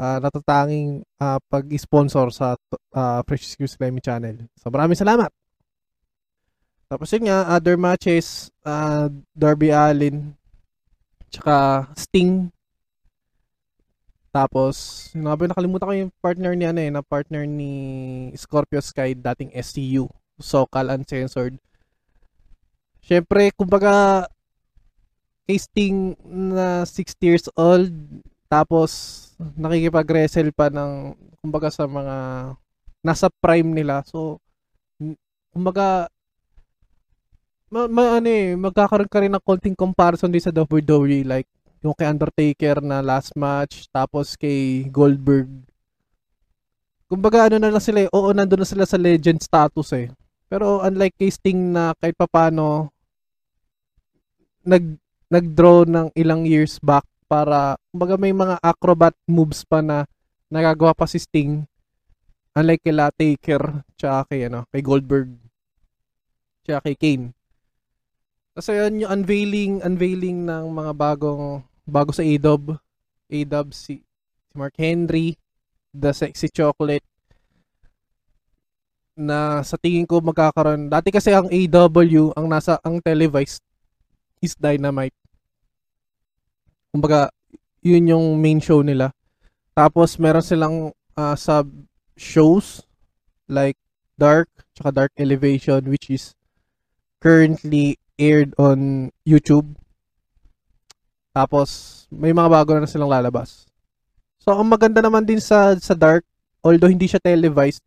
uh, 0.00 0.18
natatanging 0.24 1.04
uh, 1.20 1.36
pag-sponsor 1.52 2.32
sa 2.32 2.56
uh, 2.96 3.20
Fresh 3.28 3.54
Skills 3.54 3.76
Lemmy 3.76 4.00
channel. 4.00 4.48
So 4.56 4.72
maraming 4.72 4.96
salamat! 4.96 5.28
Tapos 6.90 7.12
yun 7.12 7.30
nga, 7.30 7.46
other 7.46 7.76
matches, 7.76 8.50
uh, 8.66 9.06
Darby 9.36 9.70
Allin, 9.70 10.34
tsaka 11.30 11.86
Sting. 11.94 12.50
Tapos, 14.34 15.06
yun 15.14 15.28
nga 15.28 15.38
nakalimutan 15.38 15.86
ko 15.86 15.94
yung 15.94 16.14
partner 16.18 16.52
ni 16.58 16.64
ano 16.66 16.80
eh, 16.82 16.90
na 16.90 17.04
partner 17.04 17.46
ni 17.46 17.72
Scorpio 18.34 18.82
Sky, 18.82 19.14
dating 19.14 19.54
SCU, 19.54 20.10
Sokal 20.40 20.90
Uncensored. 20.90 21.60
Siyempre, 23.04 23.50
kumbaga, 23.56 24.26
kay 25.48 25.58
Sting 25.58 26.14
na 26.24 26.86
60 26.86 27.18
years 27.20 27.46
old, 27.58 27.90
tapos 28.46 28.90
nakikipag-wrestle 29.56 30.52
pa 30.52 30.68
ng, 30.68 31.16
kumbaga 31.42 31.72
sa 31.72 31.88
mga, 31.88 32.16
nasa 33.00 33.32
prime 33.40 33.70
nila. 33.72 34.04
So, 34.06 34.38
kumbaga, 35.50 36.08
ma, 37.70 37.86
ma 37.86 38.18
ano 38.18 38.28
eh, 38.28 38.54
magkakaroon 38.58 39.10
ka 39.10 39.22
rin 39.22 39.32
ng 39.32 39.44
konting 39.46 39.78
comparison 39.78 40.28
din 40.28 40.42
sa 40.42 40.52
WWE 40.52 41.22
like 41.22 41.48
yung 41.80 41.96
kay 41.96 42.10
Undertaker 42.10 42.82
na 42.84 43.00
last 43.00 43.32
match 43.38 43.88
tapos 43.88 44.36
kay 44.36 44.84
Goldberg. 44.90 45.48
Kumbaga 47.08 47.48
ano 47.48 47.56
na 47.58 47.72
lang 47.72 47.82
sila 47.82 48.06
eh, 48.06 48.08
oo 48.12 48.30
nandoon 48.30 48.62
na 48.62 48.68
sila 48.68 48.84
sa 48.84 49.00
legend 49.00 49.40
status 49.40 49.90
eh. 49.96 50.12
Pero 50.50 50.82
unlike 50.82 51.14
kay 51.14 51.30
Sting 51.30 51.70
na 51.70 51.94
kahit 51.94 52.18
papano 52.18 52.90
nag 54.66 54.98
nag-draw 55.30 55.86
ng 55.86 56.10
ilang 56.18 56.42
years 56.42 56.82
back 56.82 57.06
para 57.30 57.78
kumbaga 57.94 58.18
may 58.18 58.34
mga 58.34 58.58
acrobat 58.58 59.14
moves 59.30 59.62
pa 59.62 59.78
na 59.78 60.04
nagagawa 60.50 60.90
pa 60.92 61.06
si 61.06 61.22
Sting 61.22 61.62
unlike 62.58 62.82
kay 62.82 62.98
Taker 63.14 63.86
tsaka 63.94 64.34
kay 64.34 64.50
ano 64.50 64.66
kay 64.74 64.82
Goldberg 64.82 65.30
tsaka 66.66 66.90
kay 66.90 66.98
Kane 66.98 67.30
kasi 68.50 68.74
yun 68.74 69.06
yung 69.06 69.12
unveiling, 69.22 69.80
unveiling 69.80 70.44
ng 70.44 70.74
mga 70.74 70.92
bagong, 70.92 71.62
bago 71.86 72.10
sa 72.10 72.26
ADOB. 72.26 72.76
ADOB 73.30 73.68
si, 73.70 74.02
si 74.50 74.52
Mark 74.58 74.74
Henry, 74.74 75.38
The 75.94 76.10
Sexy 76.10 76.50
Chocolate, 76.52 77.06
na 79.20 79.60
sa 79.60 79.76
tingin 79.76 80.08
ko 80.08 80.24
magkakaroon. 80.24 80.88
Dati 80.88 81.12
kasi 81.12 81.36
ang 81.36 81.52
AW, 81.52 82.32
ang 82.32 82.46
nasa, 82.48 82.80
ang 82.80 83.04
televised 83.04 83.60
is 84.40 84.56
Dynamite. 84.56 85.14
Kumbaga, 86.88 87.28
yun 87.84 88.08
yung 88.08 88.26
main 88.40 88.58
show 88.58 88.80
nila. 88.80 89.12
Tapos 89.76 90.16
meron 90.16 90.44
silang 90.44 90.76
uh, 91.14 91.36
sub 91.36 91.68
shows 92.16 92.82
like 93.46 93.76
Dark, 94.16 94.48
tsaka 94.72 94.90
Dark 94.92 95.12
Elevation 95.20 95.84
which 95.88 96.08
is 96.08 96.32
currently 97.20 98.00
aired 98.16 98.56
on 98.56 99.08
YouTube. 99.28 99.76
Tapos, 101.30 102.04
may 102.10 102.34
mga 102.34 102.50
bago 102.50 102.74
na 102.74 102.90
silang 102.90 103.12
lalabas. 103.12 103.64
So, 104.42 104.50
ang 104.50 104.66
maganda 104.66 104.98
naman 104.98 105.22
din 105.22 105.38
sa, 105.38 105.78
sa 105.78 105.94
Dark, 105.94 106.26
although 106.64 106.90
hindi 106.90 107.06
siya 107.06 107.22
televised, 107.22 107.86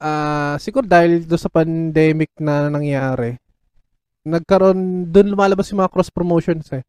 uh, 0.00 0.54
siguro 0.62 0.86
dahil 0.86 1.26
do 1.26 1.36
sa 1.38 1.50
pandemic 1.50 2.32
na 2.38 2.70
nangyari, 2.70 3.38
nagkaroon, 4.26 5.10
doon 5.10 5.34
lumalabas 5.34 5.70
yung 5.70 5.82
mga 5.82 5.92
cross 5.92 6.10
promotions 6.10 6.70
eh. 6.74 6.82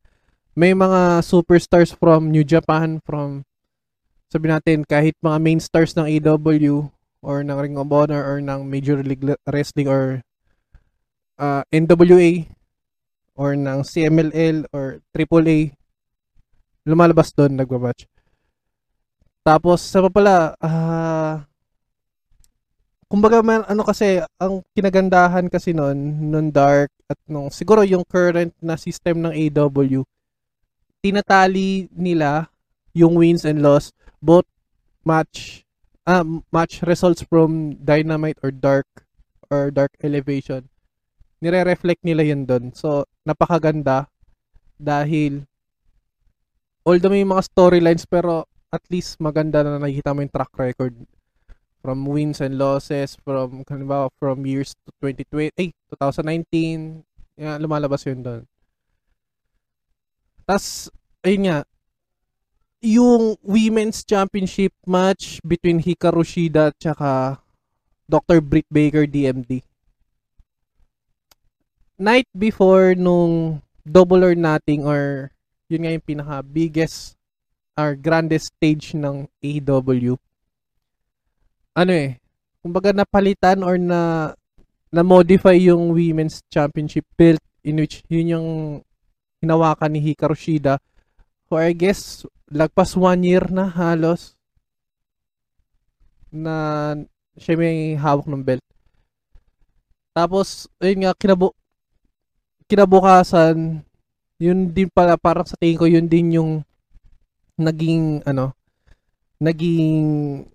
May 0.58 0.74
mga 0.74 1.24
superstars 1.24 1.94
from 1.94 2.34
New 2.34 2.44
Japan, 2.44 3.00
from, 3.06 3.46
sabi 4.28 4.50
natin, 4.50 4.84
kahit 4.84 5.16
mga 5.22 5.38
main 5.40 5.62
stars 5.62 5.96
ng 5.96 6.06
AW, 6.06 6.92
or 7.22 7.44
ng 7.44 7.58
Ring 7.58 7.78
of 7.80 7.92
Honor, 7.92 8.22
or 8.26 8.44
ng 8.44 8.68
Major 8.68 9.00
League 9.00 9.24
Wrestling, 9.48 9.88
or 9.88 10.24
uh, 11.40 11.64
NWA 11.72 12.52
or 13.40 13.56
ng 13.56 13.80
CMLL 13.88 14.68
or 14.76 15.00
AAA 15.16 15.72
lumalabas 16.84 17.32
doon 17.32 17.56
nagbabatch. 17.56 18.04
Tapos 19.48 19.80
sa 19.80 20.04
pa 20.04 20.12
pala 20.12 20.36
uh, 20.60 21.40
kumbaga 23.10 23.42
man, 23.42 23.66
ano 23.66 23.82
kasi 23.82 24.22
ang 24.38 24.62
kinagandahan 24.78 25.50
kasi 25.50 25.74
noon 25.74 25.98
nung 26.30 26.54
dark 26.54 26.94
at 27.10 27.18
nung 27.26 27.50
siguro 27.50 27.82
yung 27.82 28.06
current 28.06 28.54
na 28.62 28.78
system 28.78 29.26
ng 29.26 29.34
AW 29.34 30.06
tinatali 31.02 31.90
nila 31.90 32.54
yung 32.94 33.18
wins 33.18 33.50
and 33.50 33.66
loss 33.66 33.90
both 34.22 34.46
match 35.02 35.66
ah, 36.06 36.22
match 36.54 36.86
results 36.86 37.26
from 37.26 37.74
Dynamite 37.82 38.38
or 38.46 38.54
Dark 38.54 38.88
or 39.50 39.74
Dark 39.74 39.98
Elevation 40.06 40.70
nire-reflect 41.40 42.04
nila 42.04 42.24
yun 42.28 42.44
doon. 42.44 42.76
So, 42.76 43.08
napakaganda 43.24 44.12
dahil 44.80 45.44
although 46.84 47.12
may 47.12 47.28
mga 47.28 47.44
storylines 47.52 48.08
pero 48.08 48.48
at 48.72 48.84
least 48.88 49.20
maganda 49.20 49.60
na 49.64 49.76
nakikita 49.76 50.16
mo 50.16 50.24
yung 50.24 50.32
track 50.32 50.54
record 50.56 50.96
from 51.80 52.04
wins 52.06 52.44
and 52.44 52.60
losses 52.60 53.16
from 53.24 53.64
halimbawa 53.64 54.12
from 54.20 54.44
years 54.44 54.76
to 54.84 54.92
2020 55.02 55.56
eh 55.56 55.72
2019 55.96 57.04
yan, 57.40 57.58
lumalabas 57.64 58.04
yun 58.04 58.20
doon 58.20 58.44
tas 60.44 60.92
ayun 61.24 61.48
nga 61.48 61.58
yung 62.80 63.36
women's 63.44 64.08
championship 64.08 64.72
match 64.88 65.44
between 65.44 65.84
Hikaru 65.84 66.24
Shida 66.24 66.72
at 66.72 67.40
Dr. 68.08 68.40
Britt 68.40 68.68
Baker 68.72 69.04
DMD 69.04 69.64
night 72.00 72.28
before 72.32 72.96
nung 72.96 73.60
double 73.84 74.24
or 74.24 74.36
nothing 74.36 74.88
or 74.88 75.32
yun 75.68 75.84
nga 75.84 75.92
yung 75.92 76.08
pinaka 76.08 76.40
biggest 76.44 77.20
or 77.76 78.00
grandest 78.00 78.56
stage 78.56 78.96
ng 78.96 79.28
AEW 79.44 80.16
ano 81.76 81.92
eh 81.94 82.18
kumbaga 82.60 82.92
napalitan 82.92 83.64
or 83.64 83.76
na 83.80 84.32
na 84.90 85.02
modify 85.06 85.54
yung 85.54 85.94
women's 85.94 86.42
championship 86.50 87.06
belt 87.14 87.42
in 87.62 87.78
which 87.78 88.02
yun 88.10 88.34
yung 88.34 88.50
hinawakan 89.40 89.94
ni 89.94 90.02
Hikaru 90.02 90.34
Shida 90.34 90.82
who 91.48 91.58
I 91.58 91.74
guess 91.74 92.26
lagpas 92.50 92.98
one 92.98 93.22
year 93.26 93.46
na 93.50 93.70
halos 93.70 94.34
na 96.30 96.94
siya 97.38 97.58
may 97.58 97.98
hawak 97.98 98.30
ng 98.30 98.46
belt. 98.46 98.66
Tapos 100.14 100.70
ayun 100.78 101.06
nga 101.06 101.18
kinabo 101.18 101.58
kinabukasan, 102.70 103.82
yun 104.38 104.70
din 104.70 104.94
pala, 104.94 105.18
parang 105.18 105.44
sa 105.44 105.58
tingin 105.58 105.82
ko, 105.82 105.90
yun 105.90 106.06
din 106.06 106.38
yung 106.38 106.52
naging, 107.58 108.22
ano, 108.30 108.54
naging 109.42 110.46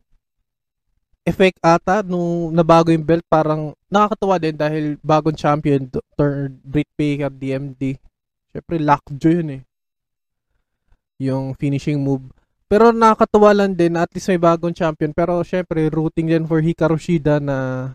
effect 1.24 1.56
ata 1.64 2.04
nung 2.04 2.52
nabago 2.52 2.92
yung 2.92 3.04
belt, 3.04 3.24
parang 3.26 3.72
nakakatawa 3.88 4.36
din 4.36 4.56
dahil 4.56 5.00
bagong 5.00 5.36
champion, 5.36 5.88
Dr. 5.88 6.52
Britt 6.60 6.88
Baker, 6.94 7.32
DMD. 7.32 7.96
Siyempre, 8.52 8.76
lockjaw 8.76 9.32
yun 9.40 9.50
eh. 9.58 9.62
Yung 11.24 11.56
finishing 11.56 11.96
move. 11.96 12.28
Pero 12.68 12.92
nakakatawa 12.92 13.56
lang 13.56 13.72
din, 13.72 13.96
at 13.96 14.12
least 14.12 14.28
may 14.28 14.40
bagong 14.40 14.76
champion. 14.76 15.16
Pero 15.16 15.40
syempre, 15.40 15.88
rooting 15.88 16.28
din 16.28 16.44
for 16.44 16.60
Hikaru 16.60 17.00
Shida 17.00 17.40
na 17.40 17.88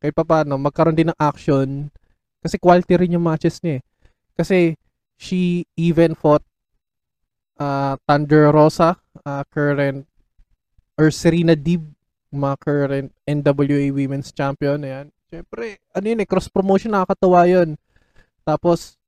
kahit 0.00 0.16
pa 0.16 0.24
paano, 0.24 0.56
magkaroon 0.56 0.96
din 0.96 1.12
ng 1.12 1.20
action 1.20 1.92
kasi 2.40 2.56
quality 2.56 2.96
rin 2.96 3.14
yung 3.20 3.24
matches 3.24 3.60
niya 3.60 3.78
eh. 3.78 3.82
Kasi 4.32 4.58
she 5.20 5.68
even 5.76 6.16
fought 6.16 6.40
uh, 7.60 8.00
Thunder 8.08 8.48
Rosa, 8.48 8.96
uh, 9.28 9.44
current, 9.52 10.08
or 10.96 11.12
Serena 11.12 11.52
Deeb, 11.52 11.84
mga 12.30 12.56
current 12.62 13.10
NWA 13.26 13.90
Women's 13.90 14.30
Champion. 14.30 14.82
Ayan. 14.86 15.10
Siyempre, 15.30 15.78
ano 15.94 16.06
yun 16.06 16.22
eh, 16.22 16.28
cross-promotion, 16.28 16.90
nakakatawa 16.90 17.46
yun. 17.46 17.78
Tapos, 18.42 18.98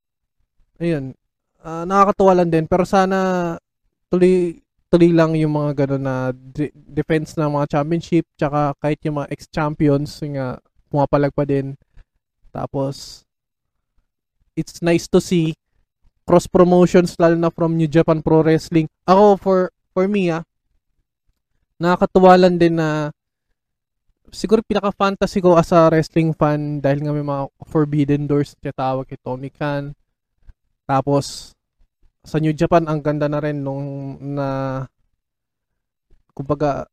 ayun, 0.78 1.14
uh, 1.62 1.82
nakakatawa 1.82 2.42
lang 2.42 2.50
din. 2.50 2.66
Pero 2.70 2.86
sana, 2.86 3.58
tuloy, 4.06 4.62
tuloy 4.86 5.10
lang 5.10 5.34
yung 5.34 5.54
mga 5.54 5.82
gano'n 5.82 6.02
na 6.02 6.16
de- 6.30 6.74
defense 6.74 7.34
ng 7.34 7.50
mga 7.58 7.78
championship, 7.78 8.24
tsaka 8.38 8.76
kahit 8.78 9.02
yung 9.02 9.18
mga 9.18 9.30
ex-champions, 9.34 10.22
yung 10.22 10.38
nga, 10.38 10.62
pumapalag 10.92 11.34
pa 11.34 11.42
din. 11.42 11.74
Tapos, 12.54 13.26
it's 14.54 14.84
nice 14.84 15.08
to 15.08 15.18
see 15.18 15.56
cross 16.28 16.46
promotions 16.46 17.16
lalo 17.18 17.34
na 17.34 17.50
from 17.50 17.74
New 17.74 17.88
Japan 17.88 18.22
Pro 18.22 18.44
Wrestling. 18.44 18.86
Ako 19.08 19.40
for 19.40 19.58
for 19.90 20.06
me 20.06 20.30
ah 20.30 20.44
nakakatuwa 21.82 22.38
lang 22.38 22.54
din 22.62 22.78
na 22.78 23.10
siguro 24.30 24.62
pinaka 24.62 24.94
fantasy 24.94 25.42
ko 25.42 25.58
as 25.58 25.74
a 25.74 25.90
wrestling 25.90 26.30
fan 26.30 26.78
dahil 26.78 27.02
nga 27.02 27.12
may 27.12 27.26
mga 27.26 27.50
forbidden 27.66 28.30
doors 28.30 28.54
na 28.62 28.70
tawag 28.70 29.10
kay 29.10 29.18
Tony 29.18 29.50
Khan. 29.50 29.90
Tapos 30.86 31.52
sa 32.22 32.38
New 32.38 32.54
Japan 32.54 32.86
ang 32.86 33.02
ganda 33.02 33.26
na 33.26 33.42
rin 33.42 33.66
nung 33.66 34.14
na 34.22 34.48
kumbaga 36.32 36.86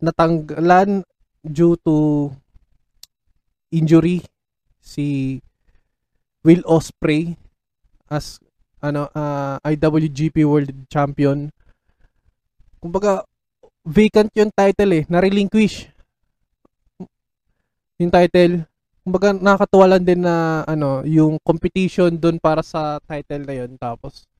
natanggalan 0.00 1.04
due 1.44 1.76
to 1.84 2.28
injury 3.70 4.24
si 4.80 5.38
Will 6.42 6.64
Osprey 6.66 7.38
as 8.10 8.42
ano 8.82 9.06
uh, 9.14 9.56
ah, 9.56 9.56
IWGP 9.62 10.42
World 10.42 10.74
Champion. 10.90 11.52
Kumbaga 12.82 13.22
vacant 13.82 14.30
yung 14.38 14.50
title 14.54 14.92
eh, 15.02 15.04
na-relinquish. 15.10 15.90
Yung 17.98 18.10
title. 18.10 18.66
Kumbaga 19.02 19.34
nakakatuwa 19.34 19.86
lang 19.90 20.02
din 20.06 20.22
na 20.22 20.62
ano, 20.62 21.02
yung 21.02 21.38
competition 21.42 22.14
doon 22.14 22.38
para 22.38 22.62
sa 22.62 23.02
title 23.02 23.42
na 23.42 23.54
yun 23.58 23.74
tapos 23.74 24.30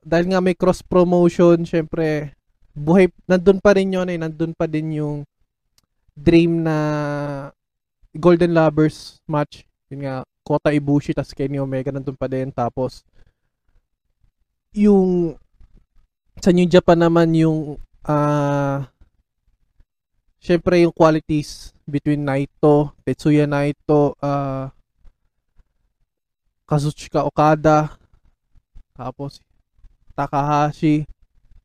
dahil 0.00 0.32
nga 0.32 0.40
may 0.40 0.56
cross 0.56 0.80
promotion, 0.80 1.60
syempre 1.68 2.32
buhay 2.72 3.12
nandun 3.28 3.60
pa 3.60 3.76
rin 3.76 3.92
yun 3.92 4.08
eh, 4.08 4.16
nandun 4.16 4.56
pa 4.56 4.64
din 4.64 4.96
yung 4.96 5.28
dream 6.16 6.64
na 6.64 6.76
Golden 8.16 8.56
Lovers 8.56 9.20
match. 9.28 9.68
Yun 9.92 10.08
nga, 10.08 10.16
Kota 10.40 10.72
Ibushi 10.72 11.14
tas 11.14 11.36
Kenny 11.36 11.60
Omega 11.60 11.92
nandun 11.92 12.16
pa 12.16 12.26
din 12.26 12.50
tapos 12.50 13.04
yung 14.72 15.36
sa 16.38 16.54
New 16.54 16.70
Japan 16.70 17.02
naman 17.02 17.34
yung 17.34 17.82
uh, 18.06 18.78
syempre 20.38 20.86
yung 20.86 20.94
qualities 20.94 21.74
between 21.90 22.22
Naito, 22.22 22.94
Tetsuya 23.02 23.50
Naito, 23.50 24.14
uh, 24.22 24.70
Kazuchika 26.70 27.26
Okada, 27.26 27.98
tapos 28.94 29.42
Takahashi, 30.14 31.02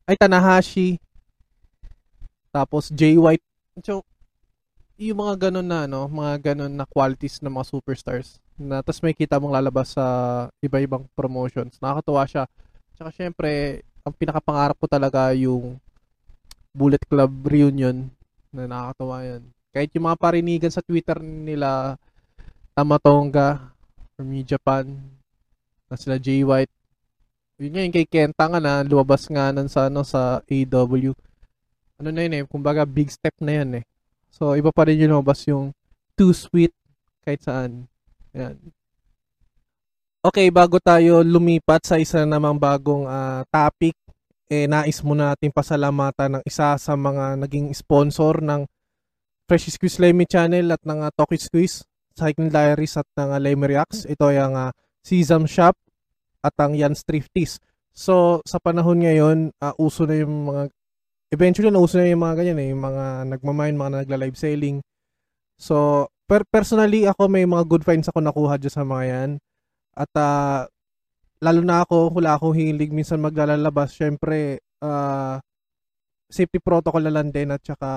ay 0.08 0.18
Tanahashi, 0.18 0.98
tapos 2.50 2.90
Jay 2.90 3.14
White. 3.14 3.44
So, 3.86 4.02
yung 4.96 5.20
mga 5.22 5.48
ganun 5.48 5.68
na, 5.68 5.86
no, 5.86 6.08
mga 6.08 6.52
ganun 6.52 6.72
na 6.74 6.88
qualities 6.88 7.38
ng 7.44 7.52
mga 7.52 7.68
superstars 7.68 8.40
na 8.56 8.80
tapos 8.80 9.04
may 9.04 9.12
kita 9.12 9.36
mong 9.36 9.52
lalabas 9.52 9.92
sa 9.92 10.04
iba-ibang 10.64 11.04
promotions. 11.12 11.76
Nakakatuwa 11.84 12.24
siya. 12.24 12.44
Tsaka 12.96 13.12
syempre, 13.12 13.84
ang 14.06 14.14
pinakapangarap 14.14 14.78
ko 14.78 14.86
talaga 14.86 15.34
yung 15.34 15.82
Bullet 16.70 17.02
Club 17.10 17.32
reunion 17.42 18.06
na 18.54 18.70
nakakatuwa 18.70 19.26
yan. 19.26 19.42
Kahit 19.74 19.90
yung 19.98 20.06
mga 20.06 20.20
parinigan 20.22 20.70
sa 20.70 20.84
Twitter 20.86 21.18
nila 21.18 21.98
Tamatonga 22.78 23.74
from 24.14 24.30
New 24.30 24.46
Japan 24.46 24.94
na 25.90 25.98
sila 25.98 26.22
Jay 26.22 26.46
White. 26.46 26.70
Yun 27.58 27.72
nga 27.74 27.82
yung 27.82 27.96
kay 27.96 28.06
Kenta 28.06 28.46
nga 28.46 28.60
na 28.62 28.86
lumabas 28.86 29.26
nga 29.26 29.50
nun 29.50 29.66
sa, 29.66 29.90
ano, 29.90 30.06
sa 30.06 30.38
AW. 30.44 31.12
Ano 31.96 32.08
na 32.12 32.20
yun 32.22 32.36
eh, 32.36 32.42
kumbaga 32.46 32.86
big 32.86 33.10
step 33.10 33.34
na 33.42 33.58
yan 33.58 33.80
eh. 33.80 33.84
So, 34.30 34.52
iba 34.54 34.70
pa 34.70 34.86
rin 34.86 35.00
yung 35.02 35.18
lumabas 35.18 35.42
yung 35.48 35.72
too 36.14 36.30
sweet 36.36 36.70
kahit 37.24 37.40
saan. 37.42 37.88
Ayan. 38.36 38.60
Okay, 40.26 40.50
bago 40.50 40.82
tayo 40.82 41.22
lumipat 41.22 41.86
sa 41.86 42.02
isa 42.02 42.26
namang 42.26 42.58
bagong 42.58 43.06
uh, 43.06 43.46
topic, 43.46 43.94
eh 44.50 44.66
nais 44.66 44.98
muna 45.06 45.30
natin 45.30 45.54
pasalamatan 45.54 46.34
ng 46.34 46.42
isa 46.42 46.74
sa 46.82 46.92
mga 46.98 47.38
naging 47.46 47.70
sponsor 47.70 48.42
ng 48.42 48.66
Fresh 49.46 49.78
Squeeze 49.78 50.02
Lemmy 50.02 50.26
Channel 50.26 50.74
at 50.74 50.82
ng 50.82 51.06
uh, 51.06 51.14
Talkie 51.14 51.38
Squeeze, 51.38 51.86
Cycling 52.18 52.50
Diaries 52.50 52.98
at 52.98 53.06
ng 53.14 53.30
uh, 53.30 53.38
Lemmy 53.38 53.70
Reacts. 53.70 54.02
Ito 54.02 54.34
ay 54.34 54.42
ang 54.42 54.58
uh, 54.58 54.74
Sesam 54.98 55.46
Shop 55.46 55.78
at 56.42 56.54
ang 56.58 56.74
Yan 56.74 56.98
Thrifties. 56.98 57.62
So, 57.94 58.42
sa 58.50 58.58
panahon 58.58 59.06
ngayon, 59.06 59.54
uh, 59.62 59.78
uso 59.78 60.10
na 60.10 60.18
yung 60.18 60.50
mga 60.50 60.74
eventually 61.38 61.70
na 61.70 61.78
uso 61.78 62.02
na 62.02 62.10
yung 62.10 62.26
mga 62.26 62.42
ganyan 62.42 62.58
eh, 62.66 62.68
yung 62.74 62.82
mga 62.82 63.30
nagmamine, 63.30 63.78
mga 63.78 63.92
nagla-live 64.02 64.34
selling. 64.34 64.82
So, 65.54 66.10
per 66.26 66.42
personally 66.50 67.06
ako 67.06 67.30
may 67.30 67.46
mga 67.46 67.62
good 67.70 67.86
finds 67.86 68.10
ako 68.10 68.26
nakuha 68.26 68.58
dyan 68.58 68.74
sa 68.74 68.82
mga 68.82 69.06
yan. 69.06 69.30
At 69.96 70.12
uh, 70.12 70.68
lalo 71.40 71.60
na 71.64 71.82
ako, 71.82 72.20
wala 72.20 72.36
akong 72.36 72.52
hilig 72.52 72.92
minsan 72.92 73.18
maglalabas. 73.18 73.96
Syempre, 73.96 74.60
uh, 74.84 75.40
safety 76.28 76.60
protocol 76.60 77.00
na 77.00 77.14
lang 77.14 77.32
din 77.32 77.48
at 77.48 77.62
saka 77.64 77.90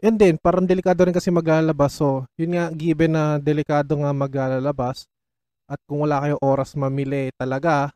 yun 0.00 0.16
din, 0.16 0.40
parang 0.40 0.64
delikado 0.64 1.04
rin 1.04 1.12
kasi 1.12 1.28
maglalabas. 1.28 2.00
So, 2.00 2.24
yun 2.40 2.56
nga, 2.56 2.72
given 2.72 3.12
na 3.12 3.36
delikado 3.36 4.00
nga 4.00 4.12
maglalabas 4.16 5.04
at 5.68 5.76
kung 5.84 6.02
wala 6.08 6.24
kayong 6.24 6.40
oras 6.40 6.72
mamili 6.72 7.28
talaga, 7.36 7.92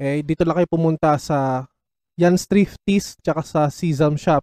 eh, 0.00 0.24
dito 0.24 0.48
lang 0.48 0.56
kayo 0.56 0.68
pumunta 0.68 1.12
sa 1.20 1.68
Jan's 2.16 2.48
Thrifties 2.48 3.20
tsaka 3.20 3.44
sa 3.44 3.60
Sesam 3.68 4.16
Shop. 4.16 4.40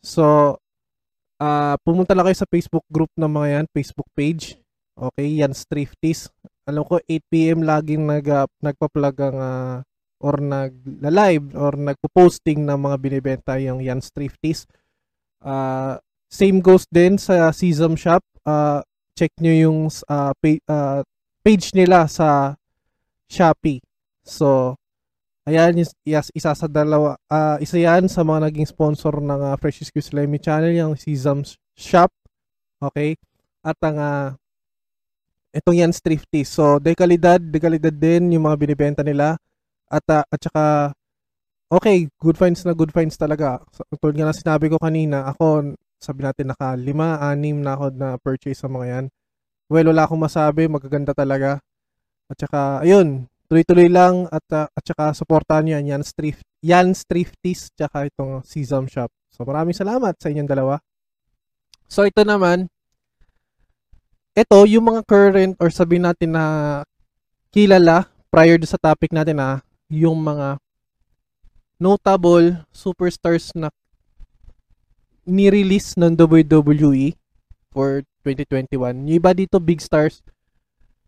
So, 0.00 0.56
uh, 1.36 1.76
pumunta 1.84 2.16
lang 2.16 2.32
kayo 2.32 2.38
sa 2.40 2.48
Facebook 2.48 2.88
group 2.88 3.12
ng 3.20 3.28
mga 3.28 3.48
yan, 3.60 3.66
Facebook 3.76 4.08
page. 4.16 4.61
Okay, 4.92 5.40
yan 5.40 5.56
Thrifties. 5.56 6.28
Alam 6.68 6.84
ko 6.84 7.00
8pm 7.08 7.64
laging 7.64 8.04
nag, 8.04 8.26
uh, 8.28 8.46
nagpa-plug 8.60 9.16
ang 9.24 9.38
uh, 9.40 9.76
or 10.22 10.38
nag-live 10.38 11.56
or 11.58 11.74
nagpo-posting 11.74 12.62
ng 12.62 12.78
mga 12.78 12.96
binibenta 13.02 13.52
yung 13.58 13.82
yan 13.82 13.98
Thrifties. 13.98 14.68
Uh, 15.42 15.98
same 16.30 16.62
goes 16.62 16.86
din 16.92 17.18
sa 17.18 17.50
Sesam 17.50 17.98
Shop. 17.98 18.22
Uh, 18.46 18.84
check 19.18 19.34
nyo 19.42 19.50
yung 19.50 19.80
uh, 19.88 20.32
page, 20.38 20.62
uh, 20.70 21.02
page 21.42 21.74
nila 21.74 22.06
sa 22.06 22.54
Shopee. 23.26 23.82
So, 24.22 24.78
Ayan, 25.42 25.74
yes, 26.06 26.30
isa 26.30 26.54
sa 26.54 26.70
dalawa, 26.70 27.18
uh, 27.26 27.58
isa 27.58 27.74
yan 27.74 28.06
sa 28.06 28.22
mga 28.22 28.46
naging 28.46 28.70
sponsor 28.70 29.18
ng 29.18 29.42
uh, 29.42 29.58
Fresh 29.58 29.82
Excuse 29.82 30.14
Lemmy 30.14 30.38
channel, 30.38 30.70
yung 30.70 30.94
Sesam 30.94 31.42
Shop. 31.74 32.14
Okay? 32.78 33.18
At 33.66 33.74
ang, 33.82 33.98
uh, 33.98 34.38
itong 35.52 35.78
yan 35.78 35.92
Thrifty. 35.92 36.42
So, 36.48 36.80
dekalidad, 36.80 37.38
dekalidad 37.38 37.94
din 37.94 38.32
yung 38.34 38.48
mga 38.48 38.56
binibenta 38.56 39.02
nila. 39.04 39.36
At, 39.92 40.04
uh, 40.08 40.24
at 40.24 40.40
saka, 40.40 40.64
okay, 41.68 42.08
good 42.16 42.40
finds 42.40 42.64
na 42.64 42.72
good 42.72 42.90
finds 42.90 43.20
talaga. 43.20 43.60
So, 43.76 43.84
tulad 44.00 44.16
nga 44.16 44.32
na 44.32 44.36
sinabi 44.36 44.72
ko 44.72 44.80
kanina, 44.80 45.28
ako, 45.28 45.76
sabi 46.00 46.24
natin 46.24 46.50
naka 46.50 46.74
lima, 46.74 47.20
anim 47.20 47.60
na 47.60 47.76
ako 47.76 47.84
na 47.94 48.08
purchase 48.18 48.64
sa 48.64 48.68
mga 48.72 48.86
yan. 48.88 49.04
Well, 49.68 49.92
wala 49.92 50.08
akong 50.08 50.20
masabi, 50.20 50.66
magaganda 50.66 51.12
talaga. 51.12 51.60
At 52.26 52.36
saka, 52.40 52.82
ayun, 52.82 53.28
tuloy-tuloy 53.52 53.92
lang 53.92 54.24
at 54.32 54.48
uh, 54.48 54.64
at 54.64 54.80
saka 54.80 55.12
suportahan 55.12 55.68
niyo 55.68 55.76
yan 55.84 56.00
Thrift 56.00 56.40
yan 56.64 56.96
Thrifties 56.96 57.68
tsaka 57.76 58.08
itong 58.08 58.40
Sesam 58.48 58.88
Shop. 58.88 59.12
So 59.28 59.44
maraming 59.44 59.76
salamat 59.76 60.16
sa 60.16 60.32
inyong 60.32 60.48
dalawa. 60.48 60.80
So 61.84 62.08
ito 62.08 62.24
naman 62.24 62.72
ito 64.32 64.58
yung 64.64 64.88
mga 64.88 65.02
current 65.04 65.54
or 65.60 65.68
sabihin 65.68 66.08
natin 66.08 66.32
na 66.36 66.44
kilala 67.52 68.08
prior 68.32 68.56
sa 68.64 68.80
topic 68.80 69.12
natin 69.12 69.36
na 69.36 69.60
yung 69.92 70.16
mga 70.16 70.56
notable 71.76 72.64
superstars 72.72 73.52
na 73.52 73.68
ni-release 75.28 75.94
ng 76.00 76.16
WWE 76.16 77.14
for 77.70 78.02
2021. 78.24 79.06
Yung 79.06 79.16
iba 79.20 79.30
dito 79.36 79.60
big 79.60 79.78
stars 79.78 80.24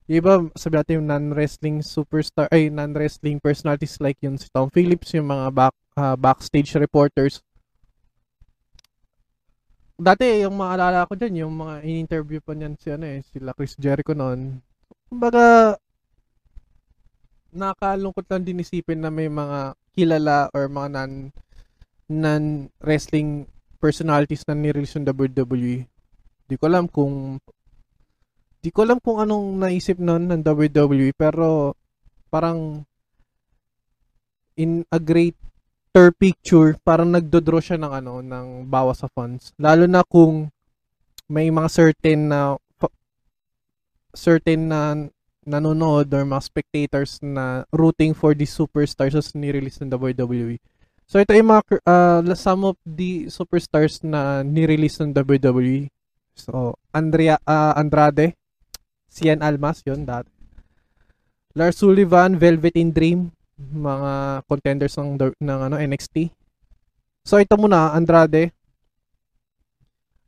yung 0.04 0.20
iba, 0.20 0.32
sabi 0.52 0.76
natin 0.76 0.94
yung 1.00 1.08
non-wrestling 1.08 1.80
superstar, 1.80 2.44
ay 2.52 2.68
non-wrestling 2.68 3.40
personalities 3.40 3.96
like 4.04 4.20
yung 4.20 4.36
si 4.36 4.52
Tom 4.52 4.68
Phillips, 4.68 5.16
yung 5.16 5.32
mga 5.32 5.48
back, 5.48 5.74
uh, 5.96 6.12
backstage 6.12 6.76
reporters. 6.76 7.40
Dati, 9.94 10.42
yung 10.42 10.58
maalala 10.58 11.06
ko 11.06 11.14
dyan, 11.14 11.46
yung 11.46 11.54
mga 11.54 11.86
in-interview 11.86 12.42
pa 12.42 12.50
niyan 12.50 12.74
si 12.74 12.90
ano 12.90 13.06
eh, 13.06 13.22
sila 13.30 13.54
Chris 13.54 13.78
Jericho 13.78 14.10
noon. 14.10 14.58
Kumbaga, 15.06 15.78
nakalungkot 17.54 18.26
lang 18.26 18.42
din 18.42 18.58
isipin 18.58 18.98
na 18.98 19.14
may 19.14 19.30
mga 19.30 19.78
kilala 19.94 20.50
or 20.50 20.66
mga 20.66 20.88
non 20.90 21.12
ng 22.10 22.68
wrestling 22.82 23.46
personalities 23.78 24.42
na 24.44 24.58
nirelease 24.58 24.98
ng 24.98 25.06
WWE. 25.06 25.86
Di 26.44 26.54
ko 26.58 26.64
alam 26.66 26.90
kung 26.90 27.38
di 28.60 28.74
ko 28.74 28.82
alam 28.82 28.98
kung 28.98 29.22
anong 29.22 29.62
naisip 29.62 29.96
nun 30.02 30.26
ng 30.26 30.42
WWE 30.42 31.14
pero 31.14 31.78
parang 32.32 32.82
in 34.58 34.82
a 34.90 34.98
greater 35.94 36.10
picture 36.10 36.74
parang 36.82 37.14
nagdodraw 37.14 37.62
siya 37.62 37.78
ng 37.78 37.92
ano 38.02 38.18
ng 38.18 38.66
bawas 38.66 38.98
sa 38.98 39.06
funds 39.14 39.54
lalo 39.62 39.86
na 39.86 40.02
kung 40.02 40.50
may 41.30 41.54
mga 41.54 41.70
certain 41.70 42.26
na 42.26 42.58
certain 44.10 44.66
na 44.66 45.06
nanonood 45.46 46.10
or 46.10 46.26
mga 46.26 46.42
spectators 46.42 47.22
na 47.22 47.62
rooting 47.70 48.10
for 48.10 48.34
the 48.34 48.42
superstars 48.42 49.14
as 49.14 49.36
ni-release 49.36 49.76
ng 49.84 49.92
WWE. 49.92 50.56
So 51.04 51.20
ito 51.20 51.36
yung 51.36 51.52
mga 51.52 51.84
uh, 51.84 52.24
some 52.32 52.64
of 52.64 52.80
the 52.82 53.28
superstars 53.28 54.00
na 54.00 54.40
ni-release 54.40 55.04
ng 55.04 55.12
WWE. 55.12 55.92
So 56.34 56.80
Andrea 56.96 57.36
uh, 57.44 57.76
Andrade, 57.76 58.34
Cien 59.06 59.44
Almas 59.44 59.84
yon 59.84 60.08
dati. 60.08 60.32
Lars 61.54 61.78
Sullivan, 61.78 62.40
Velvet 62.40 62.74
in 62.74 62.90
Dream, 62.90 63.30
mga 63.58 64.42
contenders 64.46 64.94
ng 64.98 65.18
ng 65.38 65.60
ano 65.70 65.76
NXT. 65.78 66.30
So 67.24 67.38
ito 67.40 67.54
muna 67.56 67.94
Andrade. 67.94 68.52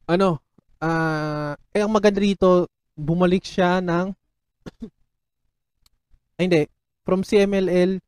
Ano? 0.07 0.39
Ah, 0.79 1.57
uh, 1.57 1.75
eh 1.75 1.83
ang 1.83 1.91
maganda 1.91 2.21
dito, 2.21 2.69
bumalik 2.97 3.45
siya 3.45 3.85
ng 3.85 4.13
ay 6.41 6.43
hindi, 6.49 6.63
from 7.05 7.25
CMLL 7.25 8.01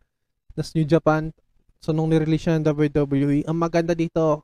nas 0.56 0.74
New 0.74 0.88
Japan 0.88 1.30
so 1.78 1.94
nung 1.94 2.10
ni-release 2.10 2.50
siya 2.50 2.58
ng 2.58 2.66
WWE 2.66 3.46
ang 3.46 3.54
maganda 3.54 3.94
dito 3.94 4.42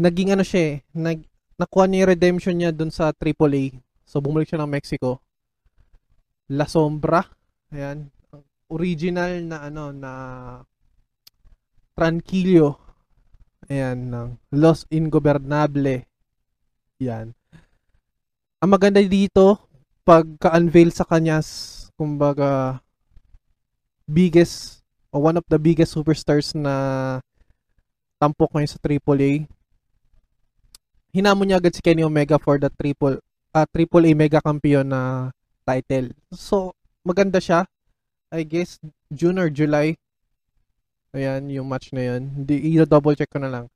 naging 0.00 0.34
ano 0.34 0.42
siya 0.42 0.62
eh, 0.66 0.74
nag 0.98 1.22
nakuha 1.54 1.86
niya 1.86 2.02
yung 2.02 2.10
redemption 2.10 2.56
niya 2.58 2.74
dun 2.74 2.90
sa 2.90 3.14
AAA 3.14 3.78
so 4.02 4.18
bumalik 4.18 4.50
siya 4.50 4.58
ng 4.58 4.74
Mexico 4.74 5.22
La 6.50 6.66
Sombra 6.66 7.22
ayan 7.70 8.10
original 8.74 9.38
na 9.46 9.62
ano 9.70 9.94
na 9.94 10.12
Tranquillo 11.94 12.82
ayan 13.70 14.10
ng 14.10 14.28
Los 14.50 14.84
Ingobernable 14.90 16.10
yan 16.98 17.30
ang 18.58 18.70
maganda 18.70 18.98
dito 18.98 19.70
pagka-unveil 20.04 20.90
sa 20.90 21.06
kanya 21.06 21.38
kumbaga 21.94 22.82
biggest 24.04 24.84
o 25.14 25.22
one 25.22 25.38
of 25.38 25.46
the 25.46 25.56
biggest 25.56 25.94
superstars 25.94 26.52
na 26.52 26.74
tampok 28.18 28.50
ngayon 28.52 28.70
sa 28.70 28.80
AAA. 28.82 29.46
Hinamon 31.14 31.46
niya 31.46 31.62
agad 31.62 31.72
si 31.76 31.80
Kenny 31.80 32.02
Omega 32.02 32.40
for 32.42 32.58
the 32.58 32.66
triple 32.74 33.22
uh, 33.54 33.66
triple 33.70 34.02
A 34.02 34.12
mega 34.12 34.42
champion 34.42 34.90
na 34.90 35.30
title. 35.62 36.10
So, 36.34 36.74
maganda 37.06 37.38
siya. 37.38 37.68
I 38.34 38.42
guess 38.42 38.82
June 39.14 39.38
or 39.38 39.46
July. 39.46 39.94
Ayan, 41.14 41.46
yung 41.46 41.70
match 41.70 41.94
na 41.94 42.10
yun. 42.10 42.42
Hindi, 42.42 42.74
i-double 42.74 43.14
check 43.14 43.30
ko 43.30 43.38
na 43.38 43.46
lang. 43.46 43.66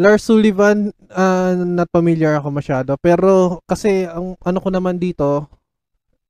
Lars 0.00 0.24
Sullivan, 0.24 0.96
uh, 1.12 1.52
not 1.52 1.92
familiar 1.92 2.40
ako 2.40 2.48
masyado. 2.48 2.96
Pero, 2.96 3.60
kasi, 3.68 4.08
ang 4.08 4.32
ano 4.40 4.58
ko 4.64 4.72
naman 4.72 4.96
dito, 4.96 5.44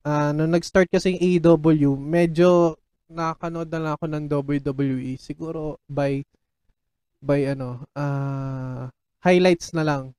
uh, 0.03 0.31
nung 0.35 0.51
nag-start 0.51 0.91
kasi 0.91 1.15
yung 1.15 1.23
AEW, 1.23 1.95
medyo 1.95 2.75
nakakanood 3.07 3.71
na 3.71 3.81
lang 3.83 3.93
ako 3.95 4.05
ng 4.11 4.25
WWE. 4.27 5.13
Siguro 5.23 5.79
by 5.87 6.23
by 7.21 7.53
ano, 7.53 7.85
uh, 7.95 8.91
highlights 9.23 9.71
na 9.77 9.87
lang. 9.87 10.15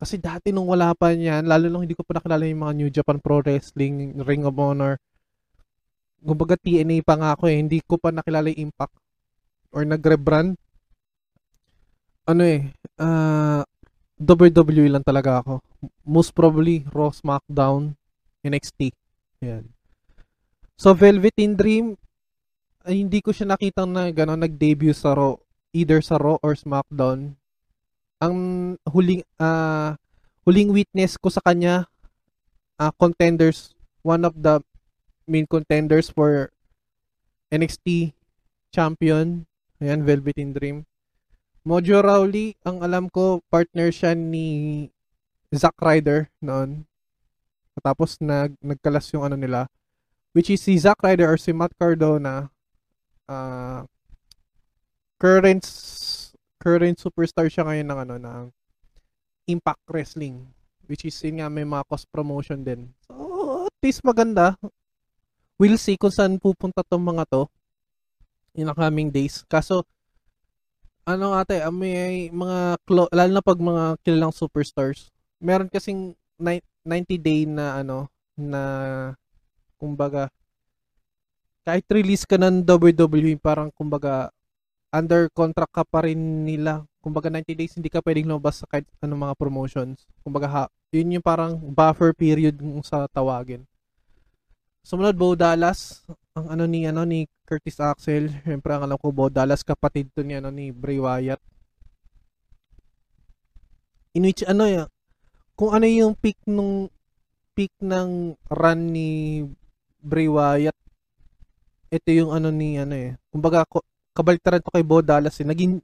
Kasi 0.00 0.16
dati 0.16 0.48
nung 0.48 0.66
wala 0.66 0.96
pa 0.96 1.12
niyan, 1.12 1.44
lalo 1.44 1.68
nung 1.68 1.84
hindi 1.84 1.92
ko 1.92 2.00
pa 2.02 2.16
nakilala 2.16 2.48
yung 2.48 2.64
mga 2.64 2.74
New 2.80 2.90
Japan 2.90 3.18
Pro 3.20 3.44
Wrestling, 3.44 4.16
Ring 4.24 4.48
of 4.48 4.56
Honor, 4.56 4.96
kumbaga 6.20 6.56
TNA 6.60 7.00
pa 7.02 7.16
nga 7.16 7.32
ako 7.34 7.48
eh, 7.48 7.56
hindi 7.58 7.80
ko 7.80 7.96
pa 7.96 8.12
nakilala 8.12 8.52
yung 8.52 8.70
Impact 8.70 8.96
or 9.72 9.82
nag-rebrand. 9.88 10.54
Ano 12.28 12.42
eh, 12.44 12.70
uh, 13.00 13.64
WWE 14.20 14.92
lang 14.92 15.04
talaga 15.04 15.40
ako. 15.40 15.64
Most 16.04 16.36
probably 16.36 16.84
Raw, 16.92 17.08
SmackDown, 17.08 17.96
NXT. 18.44 18.92
Yan. 19.40 19.64
So, 20.76 20.92
Velvet 20.92 21.36
in 21.40 21.56
Dream, 21.56 21.96
ay, 22.84 23.04
hindi 23.04 23.20
ko 23.20 23.32
siya 23.32 23.52
nakita 23.52 23.84
na 23.84 24.08
gano'n 24.08 24.40
nag-debut 24.40 24.96
sa 24.96 25.16
Raw, 25.16 25.36
either 25.72 26.00
sa 26.04 26.20
Raw 26.20 26.36
or 26.40 26.56
SmackDown. 26.56 27.36
Ang 28.20 28.36
huling, 28.88 29.24
uh, 29.40 29.96
huling 30.44 30.72
witness 30.72 31.16
ko 31.16 31.32
sa 31.32 31.44
kanya, 31.44 31.88
uh, 32.80 32.92
contenders, 32.96 33.72
one 34.00 34.24
of 34.24 34.32
the 34.36 34.60
main 35.30 35.46
contenders 35.46 36.10
for 36.10 36.50
NXT 37.54 38.18
champion, 38.74 39.46
ayan, 39.78 40.02
Velvet 40.02 40.38
in 40.42 40.50
Dream. 40.50 40.78
Mojo 41.62 42.02
Rawley, 42.02 42.58
ang 42.66 42.82
alam 42.82 43.06
ko, 43.06 43.38
partner 43.46 43.94
siya 43.94 44.18
ni 44.18 44.90
Zack 45.54 45.78
Ryder 45.78 46.26
noon. 46.42 46.90
Tapos 47.80 48.20
nag 48.20 48.58
nagkalas 48.60 49.08
yung 49.16 49.24
ano 49.24 49.40
nila 49.40 49.70
which 50.36 50.50
is 50.50 50.62
si 50.62 50.78
Zack 50.78 51.00
Ryder 51.02 51.26
or 51.26 51.38
si 51.40 51.50
Matt 51.50 51.74
Cardona 51.74 52.52
uh, 53.26 53.82
current 55.18 55.64
current 56.60 56.96
superstar 57.00 57.50
siya 57.50 57.66
ngayon 57.66 57.88
ng 57.88 57.98
ano 58.04 58.14
ng 58.20 58.44
Impact 59.50 59.84
Wrestling 59.90 60.44
which 60.86 61.08
is 61.08 61.16
yun 61.24 61.42
nga 61.42 61.48
may 61.48 61.64
mga 61.64 61.86
cost 61.86 62.06
promotion 62.10 62.66
din. 62.66 62.90
So 63.06 63.66
at 63.70 63.78
least 63.80 64.02
maganda. 64.02 64.58
We'll 65.60 65.76
see 65.76 66.00
kung 66.00 66.08
saan 66.08 66.40
pupunta 66.40 66.80
tong 66.80 67.04
mga 67.04 67.28
to 67.28 67.44
in 68.56 68.64
the 68.64 68.72
coming 68.72 69.12
days. 69.12 69.44
Kaso 69.44 69.84
ano 71.04 71.36
ate, 71.36 71.60
ah, 71.60 71.68
may 71.68 72.32
mga 72.32 72.80
lalo 73.12 73.30
na 73.36 73.44
pag 73.44 73.60
mga 73.60 74.00
kilalang 74.00 74.32
superstars. 74.32 75.12
Meron 75.36 75.68
kasing 75.68 76.16
90 76.40 76.64
day 77.20 77.44
na 77.44 77.84
ano 77.84 78.08
na 78.40 78.62
kumbaga 79.76 80.32
kahit 81.60 81.84
release 81.92 82.24
ka 82.24 82.40
ng 82.40 82.64
WWE 82.64 83.36
parang 83.36 83.68
kumbaga 83.68 84.32
under 84.88 85.28
contract 85.28 85.76
ka 85.76 85.84
pa 85.84 86.08
rin 86.08 86.48
nila 86.48 86.88
kumbaga 87.04 87.28
90 87.28 87.52
days 87.52 87.76
hindi 87.76 87.92
ka 87.92 88.00
pwedeng 88.00 88.32
lumabas 88.32 88.64
sa 88.64 88.66
kahit 88.68 88.88
anong 89.04 89.28
mga 89.28 89.34
promotions 89.36 90.08
kumbaga 90.24 90.48
ha, 90.48 90.64
yun 90.88 91.20
yung 91.20 91.24
parang 91.24 91.60
buffer 91.60 92.16
period 92.16 92.56
sa 92.80 93.04
tawagin 93.12 93.64
sumunod 94.84 95.16
Bo 95.16 95.36
Dallas. 95.36 96.04
Ang 96.34 96.46
ano 96.52 96.64
ni 96.66 96.86
ano 96.86 97.02
ni 97.04 97.26
Curtis 97.44 97.80
Axel. 97.80 98.30
Syempre 98.46 98.74
ang 98.74 98.86
alam 98.86 98.98
ko 99.00 99.10
Bo 99.10 99.28
Dallas 99.28 99.66
kapatid 99.66 100.10
to 100.14 100.22
ni 100.24 100.38
ano 100.38 100.48
ni 100.48 100.70
Bray 100.70 100.98
Wyatt. 100.98 101.40
In 104.14 104.26
which 104.26 104.42
ano 104.46 104.66
yung 104.66 104.88
kung 105.54 105.70
ano 105.76 105.86
yung 105.86 106.16
peak 106.16 106.40
nung 106.48 106.88
peak 107.52 107.76
ng 107.84 108.34
run 108.48 108.80
ni 108.90 109.44
Bray 110.00 110.26
Wyatt 110.26 110.78
ito 111.90 112.08
yung 112.14 112.30
ano 112.30 112.54
ni 112.54 112.78
ano 112.78 112.94
eh 112.94 113.18
kumbaga 113.34 113.66
kabaliktaran 114.14 114.62
to 114.62 114.70
kay 114.70 114.86
Bo 114.86 115.02
Dallas 115.02 115.36
eh. 115.42 115.46
naging 115.46 115.82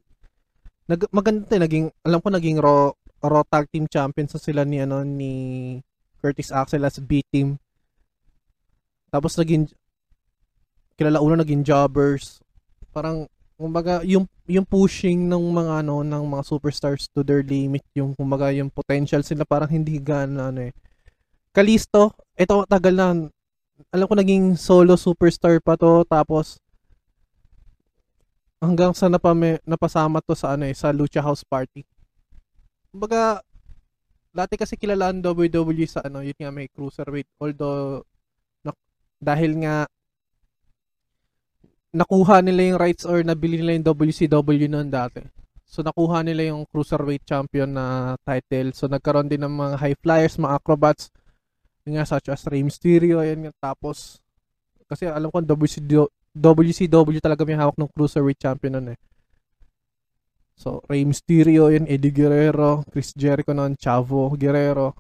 nag, 0.87 1.03
maganda 1.11 1.51
eh, 1.51 1.61
naging 1.61 1.87
alam 2.07 2.23
ko 2.23 2.31
naging 2.31 2.63
raw 2.63 2.95
raw 3.27 3.43
tag 3.43 3.67
team 3.75 3.91
champions 3.91 4.33
sa 4.33 4.41
sila 4.41 4.63
ni 4.63 4.79
ano 4.79 5.03
ni 5.03 5.35
Curtis 6.23 6.55
Axel 6.55 6.87
as 6.87 7.03
B 7.03 7.27
team 7.27 7.59
tapos 9.17 9.33
naging 9.41 9.65
kilala 11.01 11.25
una 11.25 11.41
naging 11.41 11.65
jobbers. 11.65 12.45
Parang 12.93 13.25
kumbaga 13.57 14.05
yung 14.05 14.29
yung 14.45 14.69
pushing 14.69 15.25
ng 15.25 15.45
mga 15.49 15.81
ano 15.81 16.05
ng 16.05 16.25
mga 16.29 16.45
superstars 16.45 17.09
to 17.09 17.25
their 17.25 17.41
limit 17.41 17.81
yung 17.97 18.13
kumbaga 18.13 18.53
yung 18.53 18.69
potential 18.69 19.25
sila 19.25 19.49
parang 19.49 19.73
hindi 19.73 19.97
gana 19.97 20.53
ano 20.53 20.69
eh. 20.69 20.73
Kalisto 21.57 22.13
ito 22.37 22.69
tagal 22.69 22.93
na 22.93 23.09
alam 23.89 24.07
ko 24.09 24.15
naging 24.17 24.61
solo 24.61 24.97
superstar 25.01 25.57
pa 25.65 25.77
to 25.81 26.05
tapos 26.05 26.61
hanggang 28.61 28.93
sa 28.97 29.09
napame, 29.09 29.61
napasama 29.69 30.25
to 30.25 30.33
sa 30.33 30.57
ano 30.57 30.65
eh 30.69 30.77
sa 30.77 30.93
Lucha 30.93 31.21
House 31.21 31.45
Party. 31.45 31.85
Kumbaga 32.93 33.41
dati 34.37 34.61
kasi 34.61 34.77
kilala 34.77 35.09
ang 35.09 35.25
WWE 35.25 35.89
sa 35.89 36.05
ano 36.05 36.21
yun 36.21 36.37
nga 36.37 36.53
may 36.53 36.69
cruiserweight. 36.69 37.29
Although 37.41 38.05
dahil 39.21 39.53
nga 39.65 39.89
nakuha 41.97 42.45
nila 42.45 42.73
yung 42.73 42.79
rights 42.81 43.09
or 43.09 43.25
nabili 43.25 43.61
nila 43.61 43.81
yung 43.81 43.87
WCW 43.89 44.69
noon 44.69 44.93
dati. 44.93 45.25
So 45.65 45.81
nakuha 45.81 46.23
nila 46.23 46.53
yung 46.53 46.69
cruiserweight 46.69 47.25
champion 47.25 47.73
na 47.73 48.15
title. 48.23 48.77
So 48.77 48.87
nagkaroon 48.87 49.33
din 49.33 49.43
ng 49.43 49.55
mga 49.57 49.75
high 49.81 49.99
flyers, 49.99 50.37
mga 50.37 50.57
acrobats, 50.61 51.09
nga 51.87 52.03
such 52.03 52.29
as 52.35 52.43
Rey 52.51 52.67
Mysterio, 52.67 53.23
ayan 53.23 53.47
nga. 53.47 53.73
Tapos, 53.73 54.19
kasi 54.91 55.07
alam 55.07 55.31
ko 55.31 55.39
WCW, 55.39 56.11
WCW 56.35 57.23
talaga 57.23 57.47
may 57.47 57.55
hawak 57.55 57.79
ng 57.79 57.91
cruiserweight 57.95 58.43
champion 58.43 58.77
noon 58.79 58.93
eh. 58.95 58.99
So, 60.57 60.81
Rey 60.89 61.05
Mysterio, 61.05 61.69
yun, 61.69 61.85
Eddie 61.85 62.11
Guerrero, 62.11 62.81
Chris 62.89 63.13
Jericho 63.13 63.53
noon, 63.53 63.77
Chavo 63.77 64.33
Guerrero. 64.35 64.97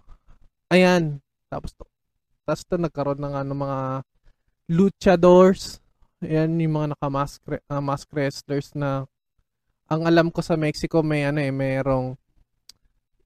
Ayan. 0.68 1.18
Tapos, 1.48 1.72
tapos 2.46 2.62
to 2.62 2.78
nagkaroon 2.78 3.18
ng 3.18 3.35
ano, 3.35 3.52
mga 3.52 3.80
luchadors. 4.70 5.82
Ayan, 6.22 6.56
yung 6.62 6.78
mga 6.78 6.96
naka-mask 6.96 7.42
uh, 7.44 7.82
mask 7.82 8.09
wrestlers 8.14 8.72
na 8.72 9.04
ang 9.87 10.02
alam 10.06 10.30
ko 10.32 10.40
sa 10.40 10.56
Mexico 10.56 11.04
may 11.04 11.26
ano 11.26 11.42
eh, 11.42 11.52
mayroong 11.52 12.16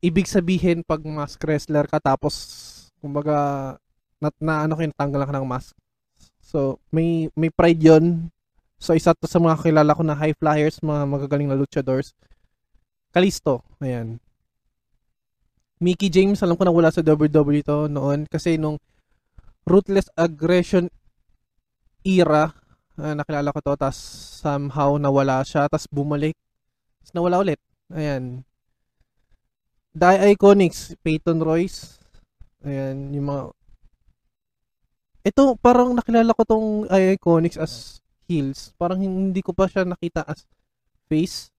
ibig 0.01 0.27
sabihin 0.27 0.81
pag 0.83 1.05
mask 1.05 1.41
wrestler 1.45 1.85
ka 1.85 2.01
tapos 2.01 2.35
kumbaga 3.01 3.77
na, 4.21 4.29
na 4.41 4.55
ano 4.65 4.77
kinatanggal 4.77 5.25
ka 5.29 5.33
ng 5.37 5.49
mask. 5.49 5.73
So, 6.41 6.83
may 6.93 7.31
may 7.39 7.49
pride 7.53 7.81
'yon. 7.81 8.29
So, 8.81 8.97
isa 8.97 9.13
to 9.17 9.29
sa 9.29 9.41
mga 9.41 9.61
kilala 9.61 9.97
ko 9.97 10.03
na 10.05 10.17
high 10.17 10.37
flyers, 10.37 10.81
mga 10.81 11.05
magagaling 11.05 11.49
na 11.49 11.57
luchadors. 11.57 12.17
Kalisto, 13.13 13.61
ayan. 13.81 14.21
Mickey 15.81 16.13
James, 16.13 16.41
alam 16.45 16.61
ko 16.61 16.65
na 16.69 16.75
wala 16.75 16.93
sa 16.93 17.01
WWE 17.01 17.65
to 17.65 17.89
noon 17.89 18.29
kasi 18.29 18.61
nung 18.61 18.77
Ruthless 19.69 20.09
Aggression 20.17 20.89
era, 22.05 22.53
uh, 22.97 23.15
nakilala 23.15 23.53
ko 23.53 23.61
to, 23.61 23.73
tas 23.77 23.97
somehow 24.41 24.97
nawala 24.97 25.45
siya, 25.45 25.69
tas 25.69 25.85
bumalik, 25.87 26.37
tas 27.05 27.13
nawala 27.13 27.41
ulit. 27.41 27.61
Ayan. 27.93 28.47
Die 29.91 30.19
Iconics, 30.33 30.95
Peyton 31.03 31.43
Royce. 31.43 31.99
Ayan, 32.65 33.11
yung 33.13 33.27
mga... 33.27 33.43
Ito, 35.21 35.59
parang 35.61 35.93
nakilala 35.93 36.33
ko 36.33 36.43
tong 36.47 36.69
Iconics 36.89 37.61
as 37.61 38.01
heels. 38.25 38.73
Parang 38.81 39.03
hindi 39.03 39.45
ko 39.45 39.53
pa 39.53 39.69
siya 39.69 39.85
nakita 39.85 40.25
as 40.25 40.47
face. 41.11 41.53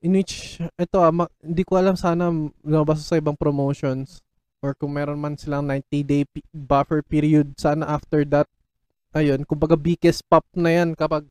In 0.00 0.16
which, 0.16 0.56
ito 0.80 0.96
ah, 0.96 1.12
ma- 1.12 1.30
hindi 1.44 1.60
ko 1.60 1.76
alam 1.76 1.92
sana 1.92 2.32
lumabas 2.64 3.04
sa 3.04 3.20
ibang 3.20 3.36
promotions 3.36 4.24
or 4.60 4.76
kung 4.76 4.92
meron 4.92 5.20
man 5.20 5.36
silang 5.40 5.64
90-day 5.64 6.28
p- 6.28 6.44
buffer 6.52 7.00
period, 7.00 7.56
sana 7.56 7.88
after 7.88 8.24
that, 8.28 8.48
ayun, 9.16 9.42
kumbaga 9.48 9.74
biggest 9.74 10.22
pop 10.28 10.44
na 10.52 10.70
yan 10.70 10.92
kapag 10.92 11.24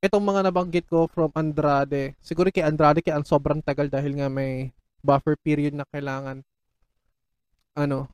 itong 0.00 0.24
mga 0.24 0.48
nabanggit 0.48 0.86
ko 0.88 1.06
from 1.10 1.28
Andrade, 1.36 2.16
siguro 2.24 2.48
kay 2.48 2.64
Andrade 2.64 3.04
kaya 3.04 3.20
ang 3.20 3.26
sobrang 3.28 3.60
tagal 3.60 3.90
dahil 3.92 4.16
nga 4.16 4.30
may 4.32 4.72
buffer 5.04 5.36
period 5.38 5.74
na 5.76 5.86
kailangan 5.86 6.42
ano 7.78 8.10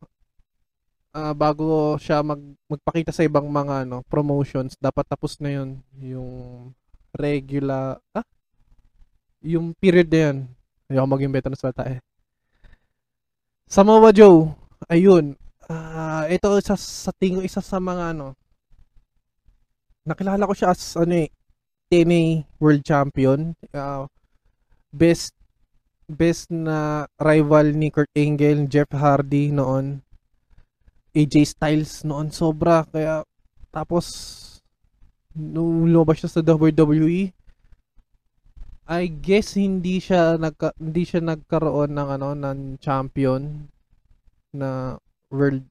uh, 1.16 1.32
bago 1.32 1.96
siya 1.96 2.20
mag 2.20 2.40
magpakita 2.68 3.08
sa 3.08 3.24
ibang 3.24 3.48
mga 3.48 3.88
ano 3.88 4.04
promotions 4.12 4.76
dapat 4.76 5.08
tapos 5.08 5.40
na 5.40 5.56
yun 5.56 5.80
yung 5.96 6.30
regular 7.16 7.96
ah 8.12 8.26
yung 9.40 9.72
period 9.76 10.08
na 10.12 10.20
yun. 10.28 10.36
Ayoko 10.88 11.08
maging 11.08 11.32
beto 11.32 11.48
na 11.48 11.56
salita 11.56 11.84
eh 11.88 12.00
Samoa 13.68 14.14
Joe 14.14 14.52
ayun 14.88 15.34
uh, 15.68 16.24
ito 16.28 16.48
isa 16.60 16.76
sa 16.76 17.10
tingin 17.16 17.44
isa 17.44 17.64
sa 17.64 17.80
mga 17.80 18.14
ano 18.16 18.36
nakilala 20.04 20.44
ko 20.44 20.52
siya 20.52 20.76
as 20.76 20.96
ano 21.00 21.16
eh 21.24 21.28
TNA 21.94 22.42
World 22.58 22.82
Champion. 22.82 23.54
Uh, 23.70 24.10
best 24.90 25.30
best 26.10 26.50
na 26.50 27.08
rival 27.22 27.72
ni 27.72 27.88
Kurt 27.88 28.10
Angle, 28.18 28.68
Jeff 28.68 28.90
Hardy 28.92 29.54
noon. 29.54 30.02
AJ 31.14 31.54
Styles 31.54 32.02
noon 32.02 32.34
sobra 32.34 32.82
kaya 32.90 33.22
tapos 33.70 34.06
nung 35.30 35.86
lumabas 35.86 36.18
siya 36.18 36.30
sa 36.30 36.42
WWE 36.42 37.30
I 38.84 39.08
guess 39.08 39.56
hindi 39.56 39.96
siya 39.96 40.36
nagka, 40.36 40.76
hindi 40.76 41.08
siya 41.08 41.24
nagkaroon 41.24 41.96
ng 41.96 42.08
ano 42.20 42.28
ng 42.36 42.58
champion 42.84 43.64
na 44.52 45.00
world 45.32 45.64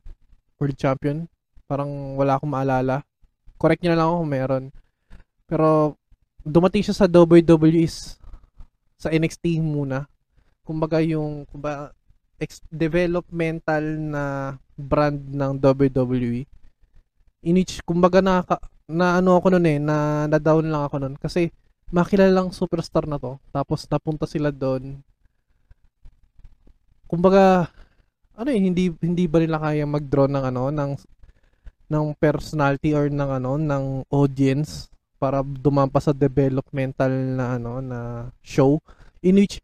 world 0.58 0.78
champion. 0.82 1.30
Parang 1.70 2.18
wala 2.18 2.42
akong 2.42 2.50
maalala. 2.50 3.06
Correct 3.62 3.86
niyo 3.86 3.94
na 3.94 3.98
lang 4.02 4.08
ako 4.10 4.18
kung 4.18 4.34
meron. 4.34 4.64
Pero 5.46 5.68
dumating 6.42 6.82
siya 6.82 7.06
sa 7.06 7.08
WWE 7.08 7.86
sa 8.98 9.14
NXT 9.14 9.62
muna. 9.62 10.10
Kumbaga 10.66 10.98
yung 10.98 11.46
kumbaga 11.54 11.94
ex- 12.42 12.66
developmental 12.74 13.84
na 14.02 14.24
brand 14.74 15.22
ng 15.22 15.52
WWE. 15.62 16.50
In 17.46 17.62
kumbaga 17.86 18.26
na, 18.26 18.42
na 18.90 19.22
ano 19.22 19.38
ako 19.38 19.54
noon 19.54 19.68
eh, 19.70 19.78
na 19.78 20.26
na 20.26 20.38
down 20.42 20.66
lang 20.66 20.84
ako 20.88 20.96
noon 20.98 21.16
kasi 21.22 21.54
makilalang 21.94 22.50
superstar 22.50 23.06
na 23.06 23.22
to. 23.22 23.38
Tapos 23.54 23.86
napunta 23.86 24.26
sila 24.26 24.50
doon. 24.50 24.98
Kumbaga 27.06 27.70
ano 28.34 28.50
eh, 28.50 28.58
hindi 28.58 28.90
hindi 28.98 29.30
ba 29.30 29.38
nila 29.38 29.62
kaya 29.62 29.86
mag-draw 29.86 30.26
ng 30.26 30.44
ano 30.50 30.74
ng 30.74 30.92
ng 31.94 32.06
personality 32.18 32.98
or 32.98 33.06
ng 33.14 33.30
ano 33.38 33.62
ng 33.62 34.10
audience 34.10 34.90
para 35.22 35.46
dumampa 35.46 36.02
sa 36.02 36.10
developmental 36.10 37.14
na 37.14 37.62
ano 37.62 37.78
na 37.78 38.00
show 38.42 38.82
in 39.22 39.38
which 39.38 39.62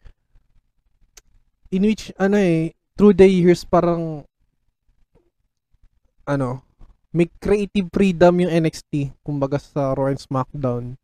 in 1.74 1.90
which 1.90 2.14
ano 2.22 2.38
eh 2.38 2.78
through 2.94 3.18
the 3.18 3.26
years 3.26 3.66
parang 3.66 4.22
ano 6.30 6.62
may 7.10 7.26
creative 7.42 7.90
freedom 7.90 8.46
yung 8.46 8.54
NXT 8.54 9.18
kumbaga 9.26 9.58
sa 9.58 9.98
Raw 9.98 10.14
and 10.14 10.22
SmackDown 10.22 10.99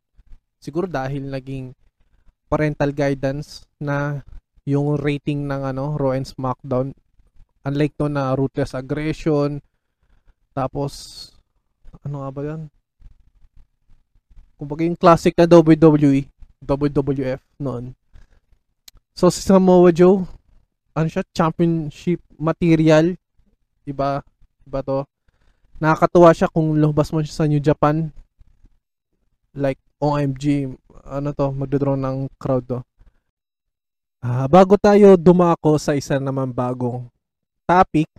siguro 0.66 0.90
dahil 0.90 1.30
naging 1.30 1.78
parental 2.50 2.90
guidance 2.90 3.70
na 3.78 4.26
yung 4.66 4.98
rating 4.98 5.46
ng 5.46 5.62
ano 5.70 5.94
Raw 5.94 6.18
and 6.18 6.26
SmackDown. 6.26 6.98
Unlike 7.62 8.02
no 8.02 8.10
na 8.10 8.34
ruthless 8.34 8.74
aggression. 8.74 9.62
Tapos 10.58 11.30
ano 12.02 12.26
nga 12.26 12.30
ba 12.34 12.42
yan 12.42 12.74
kumbaga 14.56 14.88
yung 14.88 14.98
classic 15.00 15.36
na 15.36 15.48
WWE, 15.48 16.28
WWF 16.64 17.42
noon. 17.60 17.92
So 19.16 19.32
si 19.32 19.44
Samoa 19.44 19.92
Joe, 19.92 20.24
ano 20.96 21.08
siya, 21.08 21.24
championship 21.36 22.24
material, 22.40 23.16
iba, 23.88 24.24
iba 24.64 24.80
to. 24.84 25.04
Nakakatuwa 25.80 26.32
siya 26.32 26.52
kung 26.52 26.76
lumabas 26.80 27.12
mo 27.12 27.20
siya 27.20 27.36
sa 27.44 27.48
New 27.48 27.60
Japan, 27.60 28.12
like 29.56 29.80
OMG, 30.04 30.76
ano 31.08 31.30
to, 31.32 31.48
magdodraw 31.56 31.96
ng 31.96 32.28
crowd 32.36 32.68
to. 32.68 32.80
Uh, 34.20 34.46
bago 34.52 34.76
tayo 34.76 35.16
dumako 35.16 35.80
sa 35.80 35.96
isa 35.96 36.20
naman 36.20 36.52
bagong 36.52 37.08
topic, 37.64 38.12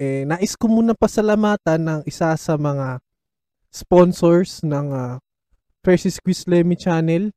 eh, 0.00 0.24
nais 0.28 0.56
ko 0.56 0.68
muna 0.68 0.92
pasalamatan 0.96 1.80
ng 1.80 2.00
isa 2.04 2.32
sa 2.36 2.54
mga 2.56 3.00
sponsors 3.72 4.60
ng 4.64 4.86
uh, 4.92 5.16
Fresh 5.80 6.08
Squeeze 6.12 6.44
Lemmy 6.44 6.76
Channel. 6.76 7.32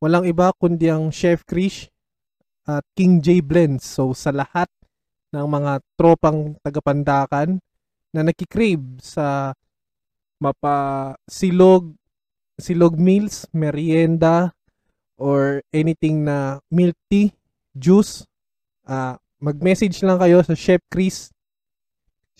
Walang 0.00 0.28
iba 0.28 0.52
kundi 0.56 0.88
ang 0.88 1.12
Chef 1.12 1.44
Krish 1.44 1.92
at 2.64 2.86
King 2.94 3.20
J 3.20 3.42
Blends. 3.42 3.84
So 3.84 4.14
sa 4.14 4.30
lahat 4.30 4.70
ng 5.32 5.46
mga 5.48 5.82
tropang 5.96 6.54
tagapandakan 6.60 7.58
na 8.12 8.20
nakikrave 8.20 9.00
sa 9.00 9.56
mapa 10.36 11.14
silog 12.60 12.96
silog 12.96 13.00
meals, 13.00 13.46
merienda 13.52 14.52
or 15.16 15.62
anything 15.72 16.24
na 16.26 16.58
milk 16.70 16.96
tea, 17.08 17.32
juice, 17.76 18.24
uh, 18.88 19.16
mag-message 19.38 20.02
lang 20.02 20.18
kayo 20.18 20.42
sa 20.42 20.54
Chef 20.54 20.82
Chris 20.90 21.32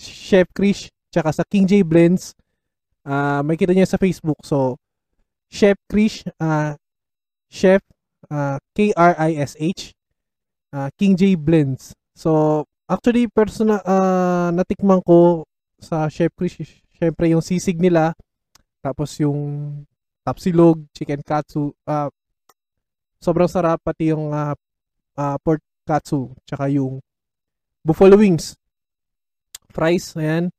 Chef 0.02 0.48
Chris 0.50 0.88
tsaka 1.12 1.30
sa 1.30 1.44
King 1.46 1.68
J 1.68 1.86
Blends. 1.86 2.34
Uh, 3.02 3.42
may 3.46 3.58
kita 3.58 3.74
niya 3.74 3.86
sa 3.86 4.00
Facebook. 4.00 4.38
So, 4.46 4.78
Chef 5.52 5.76
Krish, 5.90 6.24
uh, 6.40 6.78
Chef 7.50 7.82
uh, 8.30 8.56
K-R-I-S-H, 8.72 9.92
uh, 10.72 10.88
King 10.96 11.14
J 11.18 11.36
Blends. 11.36 11.92
So, 12.16 12.64
actually, 12.88 13.28
personal, 13.28 13.82
uh, 13.84 14.48
natikman 14.54 15.04
ko 15.04 15.44
sa 15.82 16.08
Chef 16.08 16.32
Krish, 16.32 16.62
syempre 16.96 17.28
yung 17.28 17.44
sisig 17.44 17.76
nila, 17.76 18.16
tapos 18.80 19.18
yung 19.20 19.82
tapsilog, 20.22 20.82
chicken 20.94 21.22
katsu, 21.22 21.74
uh, 21.86 22.08
sobrang 23.18 23.50
sarap, 23.50 23.78
pati 23.82 24.14
yung 24.14 24.30
uh, 24.30 24.54
uh, 25.18 25.36
pork 25.42 25.62
katsu, 25.86 26.30
tsaka 26.46 26.70
yung 26.70 27.02
buffalo 27.82 28.14
wings, 28.18 28.54
fries, 29.74 30.14
ayan. 30.18 30.50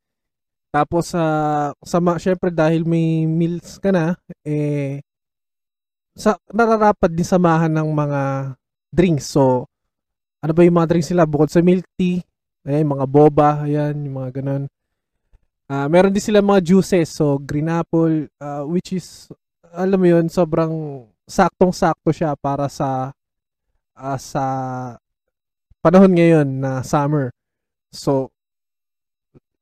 Tapos 0.74 1.14
sa 1.14 1.24
uh, 1.24 1.68
sama 1.86 2.18
syempre 2.18 2.50
dahil 2.50 2.82
may 2.82 3.30
meals 3.30 3.78
ka 3.78 3.94
na 3.94 4.18
eh 4.42 5.06
sa 6.18 6.34
nararapat 6.50 7.14
din 7.14 7.26
samahan 7.26 7.70
ng 7.70 7.90
mga 7.94 8.22
drinks. 8.90 9.30
So 9.30 9.70
ano 10.44 10.52
ba 10.52 10.66
yung 10.66 10.76
mga 10.76 10.90
drinks 10.90 11.14
nila 11.14 11.30
bukod 11.30 11.48
sa 11.48 11.64
milk 11.64 11.88
tea, 11.96 12.20
ayan, 12.68 12.84
mga 12.84 13.06
boba, 13.08 13.64
ayan, 13.64 13.96
yung 13.96 14.18
mga 14.20 14.44
ganun. 14.44 14.64
Uh, 15.72 15.88
meron 15.88 16.12
din 16.12 16.20
sila 16.20 16.44
mga 16.44 16.60
juices, 16.60 17.16
so 17.16 17.40
green 17.40 17.72
apple, 17.72 18.28
uh, 18.44 18.68
which 18.68 18.92
is, 18.92 19.32
alam 19.74 19.98
mo 19.98 20.06
yun, 20.06 20.30
sobrang 20.30 21.06
saktong-sakto 21.26 22.14
siya 22.14 22.38
para 22.38 22.70
sa 22.70 23.10
uh, 23.98 24.20
sa 24.22 24.46
panahon 25.82 26.14
ngayon 26.14 26.46
na 26.62 26.86
summer. 26.86 27.34
So, 27.90 28.30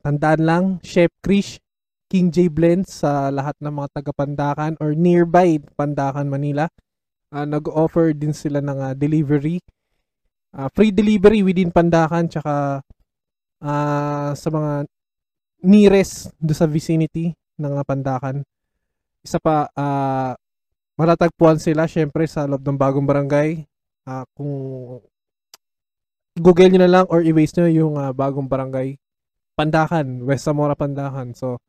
tandaan 0.03 0.43
lang, 0.43 0.63
Chef 0.83 1.11
Krish, 1.23 1.63
King 2.11 2.27
J 2.27 2.51
Blends 2.51 2.91
sa 2.91 3.31
lahat 3.31 3.55
ng 3.63 3.71
mga 3.71 3.89
taga-Pandakan 3.95 4.75
or 4.83 4.91
nearby 4.91 5.63
Pandakan, 5.79 6.27
Manila. 6.27 6.67
Uh, 7.31 7.47
nag-offer 7.47 8.11
din 8.11 8.35
sila 8.35 8.59
ng 8.59 8.91
uh, 8.91 8.93
delivery. 8.93 9.63
Uh, 10.51 10.67
free 10.75 10.91
delivery 10.91 11.39
within 11.39 11.71
Pandakan 11.71 12.27
tsaka 12.27 12.83
uh, 13.63 14.31
sa 14.35 14.49
mga 14.51 14.83
nearest 15.63 16.35
do 16.35 16.51
sa 16.51 16.67
vicinity 16.67 17.31
ng 17.55 17.79
Pandakan. 17.87 18.43
Isa 19.21 19.37
pa, 19.37 19.69
uh, 19.73 20.33
matatagpuan 20.97 21.61
sila 21.61 21.85
syempre 21.85 22.25
sa 22.25 22.45
loob 22.45 22.61
ng 22.65 22.77
bagong 22.77 23.05
barangay. 23.05 23.65
Uh, 24.05 24.25
kung 24.33 24.53
Google 26.37 26.69
nyo 26.73 26.79
na 26.81 26.89
lang 26.89 27.05
or 27.11 27.21
i-waste 27.21 27.59
nyo 27.61 27.69
yung 27.69 27.93
uh, 27.99 28.09
bagong 28.15 28.49
barangay 28.49 28.97
Pandakan, 29.57 30.23
West 30.25 30.47
Zamora 30.47 30.73
Pandakan. 30.73 31.35
So, 31.35 31.59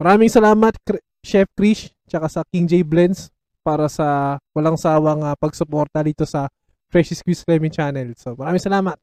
maraming 0.00 0.32
salamat 0.32 0.74
Chef 1.22 1.46
Krish 1.52 1.92
tsaka 2.08 2.26
sa 2.26 2.40
King 2.48 2.66
J 2.66 2.82
Blends 2.82 3.28
para 3.60 3.86
sa 3.90 4.40
walang 4.56 4.80
sawang 4.80 5.20
uh, 5.22 5.36
pagsuporta 5.36 6.00
dito 6.00 6.24
sa 6.24 6.48
Fresh 6.88 7.20
Squeeze 7.20 7.44
Lemon 7.44 7.68
Channel. 7.68 8.16
So, 8.16 8.32
maraming 8.32 8.64
salamat. 8.64 8.96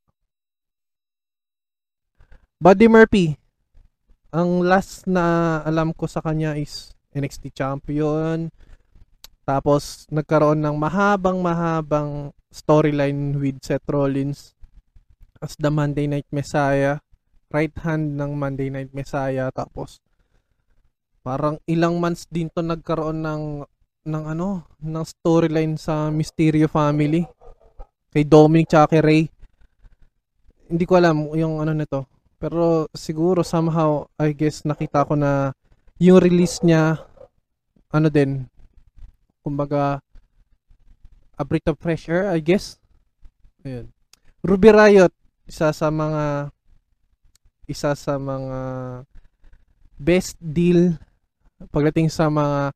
Buddy 2.57 2.89
Murphy, 2.89 3.37
ang 4.33 4.65
last 4.65 5.05
na 5.05 5.59
alam 5.61 5.93
ko 5.93 6.09
sa 6.09 6.23
kanya 6.23 6.57
is 6.57 6.94
NXT 7.15 7.55
Champion. 7.55 8.51
Tapos, 9.47 10.05
nagkaroon 10.11 10.59
ng 10.59 10.75
mahabang 10.75 11.39
mahabang 11.39 12.35
storyline 12.51 13.39
with 13.39 13.63
Seth 13.63 13.87
Rollins 13.87 14.55
as 15.39 15.55
the 15.59 15.71
Monday 15.71 16.07
Night 16.07 16.27
Messiah, 16.31 16.99
right 17.55 17.75
hand 17.83 18.19
ng 18.19 18.31
Monday 18.35 18.67
Night 18.67 18.91
Messiah 18.91 19.47
tapos 19.53 20.03
parang 21.25 21.57
ilang 21.65 21.97
months 21.97 22.29
din 22.29 22.51
to 22.53 22.61
nagkaroon 22.61 23.23
ng 23.23 23.43
ng 24.05 24.23
ano, 24.29 24.61
ng 24.77 25.05
storyline 25.05 25.73
sa 25.81 26.13
Mysterio 26.13 26.69
family 26.69 27.25
kay 28.13 28.21
Dominic 28.21 28.69
tsaka 28.69 29.01
Ray. 29.01 29.25
Hindi 30.69 30.83
ko 30.85 30.93
alam 31.01 31.33
yung 31.33 31.57
ano 31.65 31.73
nito. 31.73 32.05
Pero 32.37 32.85
siguro 32.93 33.41
somehow 33.41 34.05
I 34.21 34.37
guess 34.37 34.61
nakita 34.61 35.09
ko 35.09 35.17
na 35.17 35.57
yung 35.99 36.19
release 36.19 36.59
niya 36.59 36.99
ano 37.91 38.07
din 38.11 38.43
kumbaga 39.39 40.03
a 41.39 41.43
breath 41.47 41.71
of 41.71 41.79
fresh 41.79 42.07
air 42.11 42.31
I 42.31 42.39
guess. 42.39 42.79
Ayun. 43.63 43.91
Ruby 44.43 44.69
Riot 44.71 45.13
isa 45.45 45.71
sa 45.71 45.87
mga 45.93 46.51
isa 47.65 47.95
sa 47.95 48.17
mga 48.19 48.59
best 49.95 50.35
deal 50.41 50.99
pagdating 51.71 52.11
sa 52.11 52.27
mga 52.27 52.75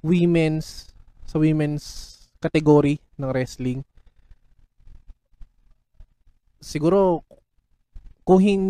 women's 0.00 0.90
sa 1.28 1.36
women's 1.36 2.16
category 2.40 2.98
ng 3.20 3.30
wrestling 3.30 3.84
siguro 6.64 7.20
kung 8.24 8.40
hin, 8.40 8.62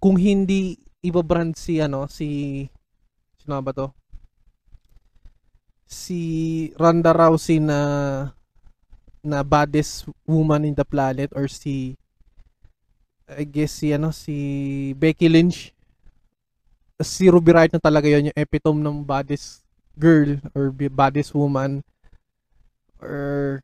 kung 0.00 0.16
hindi 0.16 0.80
iba-brand 1.04 1.52
si 1.52 1.76
ano 1.76 2.08
si 2.08 2.64
sino 3.42 3.58
ba 3.58 3.74
to? 3.74 3.90
Si 5.90 6.20
Ronda 6.78 7.10
Rousey 7.10 7.58
na 7.58 7.78
na 9.22 9.42
baddest 9.42 10.06
woman 10.26 10.66
in 10.66 10.74
the 10.74 10.86
planet 10.86 11.30
or 11.34 11.46
si 11.46 11.94
I 13.26 13.46
guess 13.46 13.82
si 13.82 13.90
ano 13.90 14.14
si 14.14 14.36
Becky 14.94 15.26
Lynch. 15.26 15.74
Si 17.02 17.26
Ruby 17.26 17.50
Riot 17.50 17.74
na 17.74 17.82
talaga 17.82 18.06
yon 18.06 18.30
yung 18.30 18.38
epitome 18.38 18.82
ng 18.82 19.02
baddest 19.02 19.66
girl 19.98 20.38
or 20.54 20.70
baddest 20.70 21.34
woman. 21.34 21.82
Or 23.02 23.58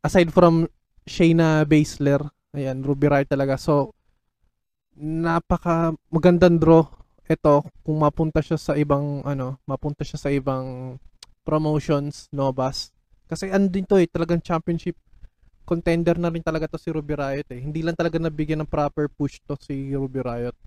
aside 0.00 0.32
from 0.32 0.64
Shayna 1.04 1.68
Baszler 1.68 2.24
ayan 2.56 2.80
Ruby 2.80 3.08
Riot 3.08 3.28
talaga. 3.28 3.60
So 3.60 3.92
napaka 5.00 5.96
magandang 6.12 6.60
draw 6.60 6.99
ito 7.30 7.62
kung 7.86 8.02
mapunta 8.02 8.42
siya 8.42 8.58
sa 8.58 8.74
ibang 8.74 9.22
ano 9.22 9.62
mapunta 9.62 10.02
siya 10.02 10.18
sa 10.18 10.34
ibang 10.34 10.98
promotions 11.46 12.26
Novas 12.34 12.90
kasi 13.30 13.46
ano 13.54 13.70
din 13.70 13.86
to 13.86 13.94
eh 14.02 14.10
talagang 14.10 14.42
championship 14.42 14.98
contender 15.70 16.18
na 16.18 16.34
rin 16.34 16.42
talaga 16.42 16.66
to 16.66 16.82
si 16.82 16.90
Ruby 16.90 17.14
Riot 17.14 17.46
eh. 17.54 17.62
Hindi 17.62 17.86
lang 17.86 17.94
talaga 17.94 18.18
nabigyan 18.18 18.66
ng 18.66 18.70
proper 18.70 19.06
push 19.06 19.38
to 19.46 19.54
si 19.54 19.94
Ruby 19.94 20.18
Riot 20.18 20.58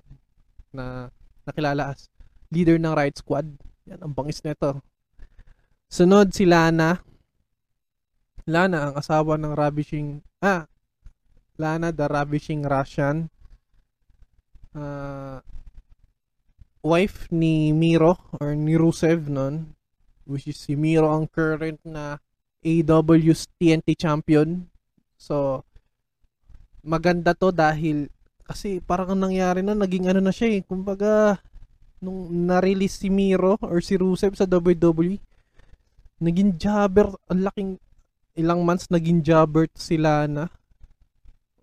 na 0.71 1.11
nakilala 1.43 1.91
as 1.91 2.07
leader 2.47 2.79
ng 2.79 2.95
Riot 2.95 3.19
Squad. 3.19 3.51
Yan, 3.91 3.99
ang 3.99 4.15
bangis 4.15 4.39
nito. 4.47 4.79
Sunod 5.91 6.31
si 6.31 6.47
Lana. 6.47 7.03
Lana, 8.47 8.91
ang 8.91 8.95
asawa 8.95 9.35
ng 9.35 9.51
Ravishing, 9.51 10.23
ah, 10.39 10.71
Lana 11.59 11.91
the 11.91 12.07
Ravishing 12.07 12.63
Russian. 12.63 13.27
Uh, 14.71 15.43
wife 16.83 17.31
ni 17.31 17.71
Miro 17.71 18.19
or 18.43 18.53
ni 18.53 18.75
Rusev 18.75 19.31
nun, 19.31 19.71
which 20.27 20.51
is 20.51 20.59
si 20.59 20.75
Miro 20.75 21.07
ang 21.15 21.31
current 21.31 21.79
na 21.87 22.19
AW's 22.59 23.47
TNT 23.55 23.95
champion. 23.95 24.67
So, 25.15 25.63
maganda 26.83 27.31
to 27.31 27.55
dahil 27.55 28.11
kasi 28.43 28.83
parang 28.83 29.15
ang 29.15 29.31
nangyari 29.31 29.63
na 29.63 29.71
naging 29.71 30.11
ano 30.11 30.19
na 30.19 30.35
siya 30.35 30.59
eh. 30.59 30.61
Kumbaga, 30.67 31.39
nung 32.03 32.27
na-release 32.27 32.99
si 32.99 33.07
Miro 33.07 33.55
or 33.63 33.79
si 33.79 33.95
Rusev 33.95 34.35
sa 34.35 34.43
WWE, 34.43 35.23
naging 36.19 36.59
jobber, 36.59 37.15
ang 37.31 37.47
laking 37.47 37.71
ilang 38.35 38.67
months 38.67 38.91
naging 38.91 39.23
jobber 39.23 39.71
sila 39.71 40.27
na. 40.27 40.51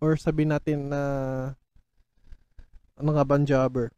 Or 0.00 0.16
sabi 0.16 0.48
natin 0.48 0.88
na 0.88 1.02
ano 2.96 3.11
nga 3.12 3.24
ba 3.24 3.37
jobber 3.44 3.92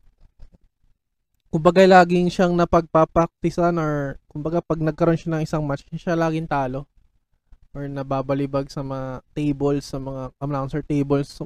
kumbaga 1.53 1.85
laging 1.85 2.33
siyang 2.33 2.57
napagpapaktisan 2.57 3.77
or 3.77 4.17
kumbaga 4.33 4.65
pag 4.65 4.81
nagkaroon 4.81 5.21
siya 5.21 5.37
ng 5.37 5.45
isang 5.45 5.61
match 5.61 5.85
siya 5.93 6.17
laging 6.17 6.49
talo 6.49 6.89
or 7.77 7.85
nababalibag 7.85 8.73
sa 8.73 8.81
mga 8.81 9.21
tables, 9.37 9.85
sa 9.93 10.01
mga 10.01 10.33
announcer 10.41 10.81
tables. 10.81 11.29
So, 11.29 11.45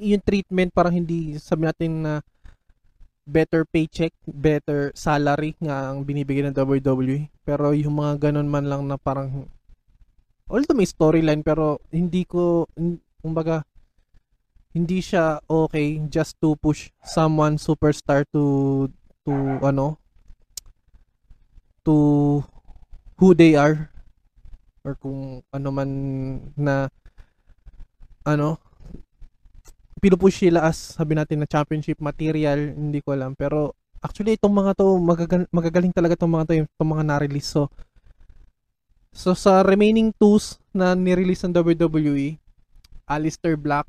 yung 0.00 0.24
treatment 0.24 0.72
parang 0.72 1.04
hindi 1.04 1.36
sabi 1.36 1.68
natin 1.68 2.00
na 2.00 2.14
better 3.24 3.64
paycheck, 3.68 4.12
better 4.24 4.92
salary 4.96 5.56
nga 5.60 5.92
ang 5.92 6.04
binibigay 6.04 6.44
ng 6.48 6.56
WWE. 6.56 7.28
Pero 7.44 7.76
yung 7.76 8.00
mga 8.00 8.32
ganun 8.32 8.48
man 8.48 8.68
lang 8.68 8.88
na 8.88 8.96
parang 8.96 9.48
although 10.48 10.76
may 10.76 10.88
storyline 10.88 11.40
pero 11.44 11.80
hindi 11.92 12.24
ko 12.24 12.68
kumbaga 13.20 13.64
hindi 14.74 14.98
siya 14.98 15.38
okay 15.46 16.02
just 16.10 16.34
to 16.42 16.58
push 16.58 16.90
someone 17.06 17.54
superstar 17.62 18.26
to 18.34 18.90
to 19.22 19.32
ano 19.62 20.02
to 21.86 22.42
who 23.20 23.32
they 23.38 23.54
are. 23.54 23.92
Or 24.82 24.98
kung 24.98 25.40
ano 25.54 25.68
man 25.70 25.90
na 26.58 26.90
ano 28.26 28.58
pinupush 30.02 30.44
sila 30.44 30.68
as 30.68 30.98
sabi 30.98 31.16
natin 31.16 31.40
na 31.40 31.48
championship 31.48 32.02
material 32.02 32.74
hindi 32.74 33.00
ko 33.00 33.14
alam. 33.14 33.32
Pero 33.38 33.72
actually 34.02 34.36
itong 34.36 34.52
mga 34.52 34.76
to 34.76 34.98
magagal- 35.00 35.50
magagaling 35.54 35.94
talaga 35.94 36.18
itong 36.18 36.34
mga 36.34 36.44
to 36.50 36.54
itong 36.66 36.90
mga 36.98 37.04
na-release. 37.08 37.48
So 37.48 37.70
so 39.14 39.32
sa 39.32 39.62
remaining 39.62 40.10
twos 40.18 40.58
na 40.74 40.98
ni-release 40.98 41.46
ng 41.46 41.54
WWE 41.54 42.36
Alistair 43.06 43.54
Black 43.54 43.86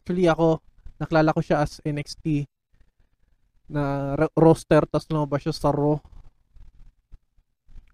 actually 0.00 0.24
ako 0.24 0.64
naklala 0.96 1.36
ko 1.36 1.44
siya 1.44 1.60
as 1.60 1.84
NXT 1.84 2.48
na 3.68 4.16
roster 4.32 4.88
tas 4.88 5.04
lumabas 5.12 5.44
siya 5.44 5.52
sa 5.52 5.70
Raw 5.70 6.00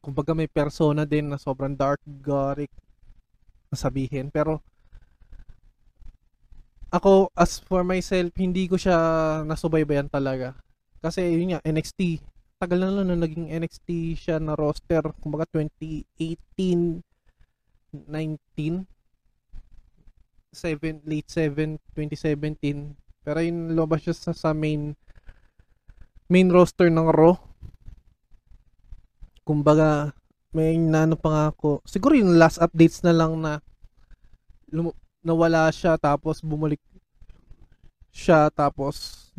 kumbaga 0.07 0.39
may 0.39 0.47
persona 0.47 1.03
din 1.03 1.27
na 1.27 1.35
sobrang 1.35 1.75
dark, 1.75 1.99
gothic 2.23 2.71
sabihin. 3.77 4.33
Pero 4.33 4.63
ako, 6.95 7.35
as 7.37 7.59
for 7.61 7.83
myself, 7.83 8.31
hindi 8.39 8.71
ko 8.71 8.79
siya 8.79 8.97
nasubaybayan 9.45 10.07
talaga. 10.09 10.57
Kasi 11.03 11.27
yun 11.27 11.59
nga, 11.59 11.61
NXT. 11.67 12.23
Tagal 12.57 12.79
na 12.81 12.89
lang 12.89 13.13
na 13.13 13.21
naging 13.21 13.53
NXT 13.53 14.17
siya 14.17 14.41
na 14.41 14.57
roster. 14.57 15.05
Kumbaga 15.21 15.45
2018, 15.53 17.05
19, 17.93 18.87
7, 20.57 21.05
late 21.05 21.29
7, 21.29 21.77
2017. 21.93 22.97
Pero 23.23 23.39
yun, 23.45 23.77
lumabas 23.77 24.03
siya 24.03 24.15
sa, 24.17 24.33
sa 24.33 24.51
main 24.57 24.97
main 26.27 26.51
roster 26.51 26.91
ng 26.91 27.07
Raw 27.07 27.39
kumbaga 29.47 30.11
may 30.51 30.75
nano 30.75 31.15
pa 31.15 31.29
nga 31.31 31.45
ako. 31.55 31.87
Siguro 31.87 32.19
yung 32.19 32.35
last 32.35 32.59
updates 32.59 33.07
na 33.07 33.15
lang 33.15 33.39
na 33.39 33.63
lum- 34.75 34.97
nawala 35.23 35.71
siya 35.71 35.95
tapos 35.95 36.43
bumalik 36.43 36.83
siya 38.11 38.51
tapos 38.51 39.31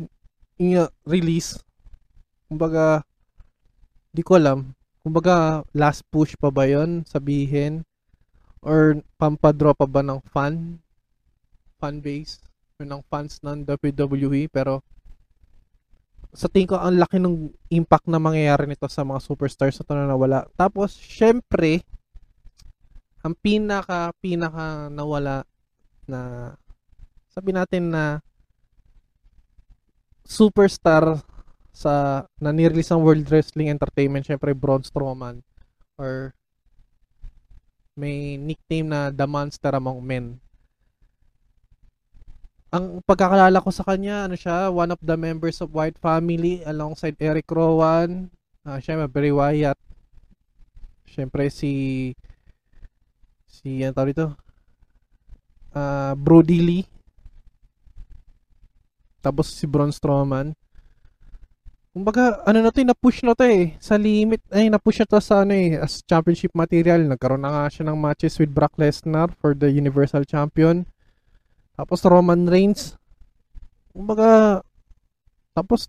yung 0.56 0.88
release. 1.04 1.60
Kumbaga, 2.48 3.04
di 4.16 4.24
ko 4.24 4.40
alam. 4.40 4.72
Kumbaga, 5.04 5.60
last 5.76 6.00
push 6.08 6.32
pa 6.40 6.48
ba 6.48 6.64
yon 6.64 7.04
sabihin? 7.04 7.84
Or 8.64 8.96
pampadro 9.20 9.76
pa 9.76 9.84
ba 9.84 10.00
ng 10.00 10.24
fan? 10.32 10.80
Fan 11.78 12.02
base? 12.02 12.42
Or 12.78 12.86
ng 12.86 13.02
fans 13.06 13.42
ng 13.42 13.64
WWE? 13.66 14.50
Pero, 14.50 14.84
sa 16.34 16.46
tingin 16.46 16.70
ko, 16.70 16.76
ang 16.76 16.98
laki 17.00 17.18
ng 17.18 17.50
impact 17.72 18.06
na 18.06 18.20
mangyayari 18.20 18.68
nito 18.68 18.86
sa 18.86 19.02
mga 19.02 19.22
superstars 19.24 19.80
na 19.80 19.84
ito 19.86 19.94
na 19.94 20.10
nawala. 20.10 20.38
Tapos, 20.54 20.94
syempre, 20.94 21.82
ang 23.24 23.34
pinaka, 23.38 24.12
pinaka 24.20 24.92
nawala 24.92 25.42
na, 26.04 26.52
sabi 27.32 27.56
natin 27.56 27.90
na, 27.90 28.20
superstar 30.28 31.24
sa 31.72 32.26
na 32.36 32.52
nirelease 32.52 32.92
ng 32.92 33.00
World 33.00 33.24
Wrestling 33.32 33.72
Entertainment, 33.72 34.28
syempre 34.28 34.52
Braun 34.52 34.84
Strowman 34.84 35.40
or 35.96 36.36
may 37.98 38.38
nickname 38.38 38.92
na 38.92 39.10
The 39.10 39.26
Monster 39.26 39.74
Among 39.74 40.04
Men. 40.04 40.38
Ang 42.68 43.00
pagkakalala 43.00 43.64
ko 43.64 43.72
sa 43.72 43.80
kanya, 43.80 44.28
ano 44.28 44.36
siya, 44.36 44.68
one 44.68 44.92
of 44.92 45.00
the 45.00 45.16
members 45.16 45.64
of 45.64 45.72
White 45.72 45.96
Family 45.96 46.60
alongside 46.68 47.16
Eric 47.16 47.48
Rowan, 47.48 48.28
uh, 48.68 48.76
syempre 48.76 49.08
Bray 49.08 49.32
Wyatt, 49.32 49.80
syempre 51.08 51.48
si 51.48 52.12
si 53.48 53.80
ano 53.80 53.96
tawag 53.96 54.12
dito, 54.12 54.36
uh, 55.72 56.12
Brody 56.12 56.60
Lee, 56.60 56.86
tapos 59.24 59.48
si 59.48 59.64
Braun 59.64 59.88
Strowman. 59.88 60.52
Kumbaga, 61.96 62.44
ano 62.44 62.62
na 62.62 62.70
to, 62.70 62.84
na-push 62.84 63.24
na 63.24 63.32
to 63.32 63.48
eh. 63.48 63.74
Sa 63.80 63.96
limit, 63.96 64.44
ay, 64.52 64.68
na-push 64.68 65.02
na 65.02 65.08
to 65.08 65.18
sa 65.18 65.42
ano 65.42 65.56
eh, 65.56 65.80
as 65.80 66.04
championship 66.04 66.52
material. 66.54 67.00
Nagkaroon 67.00 67.42
na 67.42 67.50
nga 67.50 67.64
siya 67.72 67.88
ng 67.90 67.98
matches 67.98 68.38
with 68.38 68.52
Brock 68.54 68.76
Lesnar 68.78 69.32
for 69.40 69.56
the 69.56 69.66
Universal 69.66 70.22
Champion. 70.28 70.86
Tapos 71.78 72.02
Roman 72.02 72.42
Reigns. 72.50 72.98
Kumbaga, 73.94 74.60
tapos, 75.54 75.86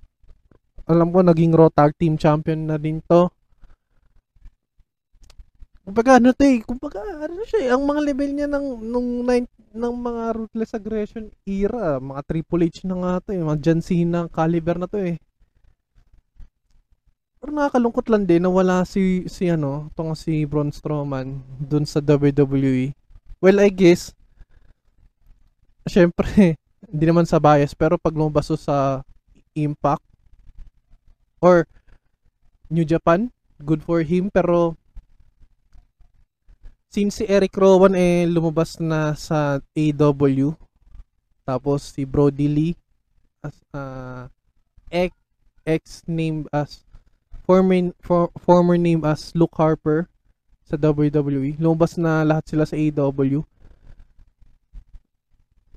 alam 0.86 1.10
ko, 1.10 1.26
naging 1.26 1.54
Raw 1.58 1.74
Tag 1.74 1.98
Team 1.98 2.14
Champion 2.14 2.70
na 2.70 2.78
din 2.78 3.02
to. 3.10 3.34
Kumbaga, 5.82 6.22
ano 6.22 6.30
to 6.38 6.46
eh, 6.46 6.62
kumbaga, 6.62 7.02
ano 7.02 7.42
siya 7.50 7.60
eh, 7.66 7.70
ang 7.74 7.82
mga 7.82 8.02
level 8.06 8.32
niya 8.38 8.46
ng, 8.46 8.66
nung 8.86 9.26
nine, 9.26 9.50
ng 9.74 9.96
mga 9.98 10.24
Ruthless 10.38 10.78
Aggression 10.78 11.34
era, 11.50 11.98
mga 11.98 12.22
Triple 12.30 12.70
H 12.70 12.86
na 12.86 12.96
nga 13.02 13.14
to 13.26 13.34
eh, 13.34 13.42
mga 13.42 13.58
John 13.58 13.82
Cena 13.82 14.30
caliber 14.30 14.78
na 14.78 14.86
to 14.86 15.02
eh. 15.02 15.18
Pero 17.42 17.50
nakakalungkot 17.50 18.06
lang 18.14 18.30
din 18.30 18.46
na 18.46 18.54
wala 18.54 18.86
si 18.86 19.26
si 19.32 19.50
ano, 19.50 19.90
tong 19.98 20.14
si 20.14 20.46
Braun 20.46 20.70
Strowman 20.70 21.42
dun 21.58 21.90
sa 21.90 22.04
WWE. 22.04 22.94
Well, 23.42 23.58
I 23.58 23.72
guess 23.74 24.14
syempre, 25.90 26.56
hindi 26.94 27.06
naman 27.10 27.26
sa 27.26 27.42
bias 27.42 27.74
pero 27.74 27.98
pag 27.98 28.16
lumabas 28.16 28.54
sa 28.62 29.02
Impact 29.58 30.06
or 31.42 31.66
New 32.70 32.86
Japan, 32.86 33.34
good 33.66 33.82
for 33.82 34.06
him 34.06 34.30
pero 34.30 34.78
since 36.88 37.22
si 37.22 37.26
Eric 37.28 37.58
Rowan 37.58 37.98
eh 37.98 38.30
lumabas 38.30 38.80
na 38.80 39.18
sa 39.18 39.60
AW 39.76 40.56
tapos 41.44 41.98
si 41.98 42.06
Brody 42.06 42.48
Lee 42.48 42.76
as 43.42 43.58
uh, 43.74 44.30
ex, 44.92 45.14
ex 45.66 46.04
name 46.06 46.46
as 46.54 46.86
former, 47.50 47.90
for, 48.06 48.30
former 48.38 48.78
name 48.78 49.02
as 49.02 49.34
Luke 49.34 49.58
Harper 49.58 50.06
sa 50.62 50.78
WWE. 50.78 51.58
Lumabas 51.58 51.98
na 51.98 52.22
lahat 52.22 52.46
sila 52.54 52.70
sa 52.70 52.78
AEW. 52.78 53.42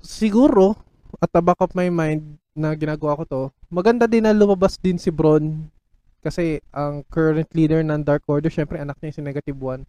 Siguro, 0.03 0.75
at 1.23 1.31
the 1.31 1.39
back 1.39 1.63
of 1.63 1.71
my 1.71 1.87
mind 1.87 2.35
na 2.51 2.75
ginagawa 2.75 3.15
ko 3.15 3.23
to, 3.23 3.41
maganda 3.71 4.03
din 4.03 4.27
na 4.27 4.35
lumabas 4.35 4.75
din 4.75 4.99
si 4.99 5.07
Braun 5.07 5.71
kasi 6.19 6.59
ang 6.75 7.07
current 7.07 7.47
leader 7.55 7.79
ng 7.79 8.03
Dark 8.03 8.27
Order, 8.27 8.51
syempre 8.51 8.79
anak 8.79 8.99
niya 8.99 9.15
si 9.15 9.21
Negative 9.23 9.55
One. 9.55 9.87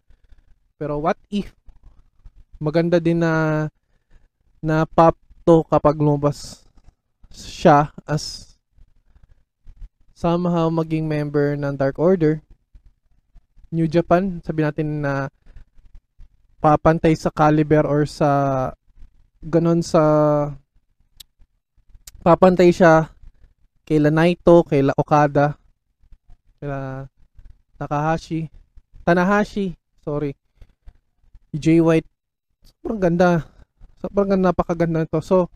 Pero 0.79 0.99
what 1.03 1.19
if 1.27 1.51
maganda 2.59 2.99
din 3.03 3.19
na 3.19 3.67
na 4.63 4.87
pop 4.87 5.19
to 5.43 5.67
kapag 5.67 5.99
lumabas 5.99 6.63
siya 7.35 7.91
as 8.07 8.55
somehow 10.15 10.71
maging 10.71 11.11
member 11.11 11.59
ng 11.59 11.75
Dark 11.75 11.99
Order, 11.99 12.39
New 13.67 13.91
Japan, 13.91 14.39
sabi 14.39 14.63
natin 14.63 15.03
na 15.03 15.27
papantay 16.63 17.13
sa 17.19 17.27
caliber 17.29 17.83
or 17.83 18.07
sa 18.07 18.71
ganon 19.45 19.85
sa 19.85 20.01
papantay 22.25 22.73
siya 22.73 23.13
kay 23.85 24.01
Naito, 24.01 24.65
kay 24.65 24.81
Okada, 24.97 25.53
kay 26.57 26.69
Takahashi, 27.77 28.49
Tanahashi, 29.05 29.77
sorry. 30.01 30.33
Jay 31.53 31.77
White, 31.77 32.09
sobrang 32.65 32.97
ganda. 32.97 33.45
Sobrang 34.01 34.33
ganda, 34.33 34.49
napakaganda 34.49 35.05
nito. 35.05 35.21
So, 35.21 35.53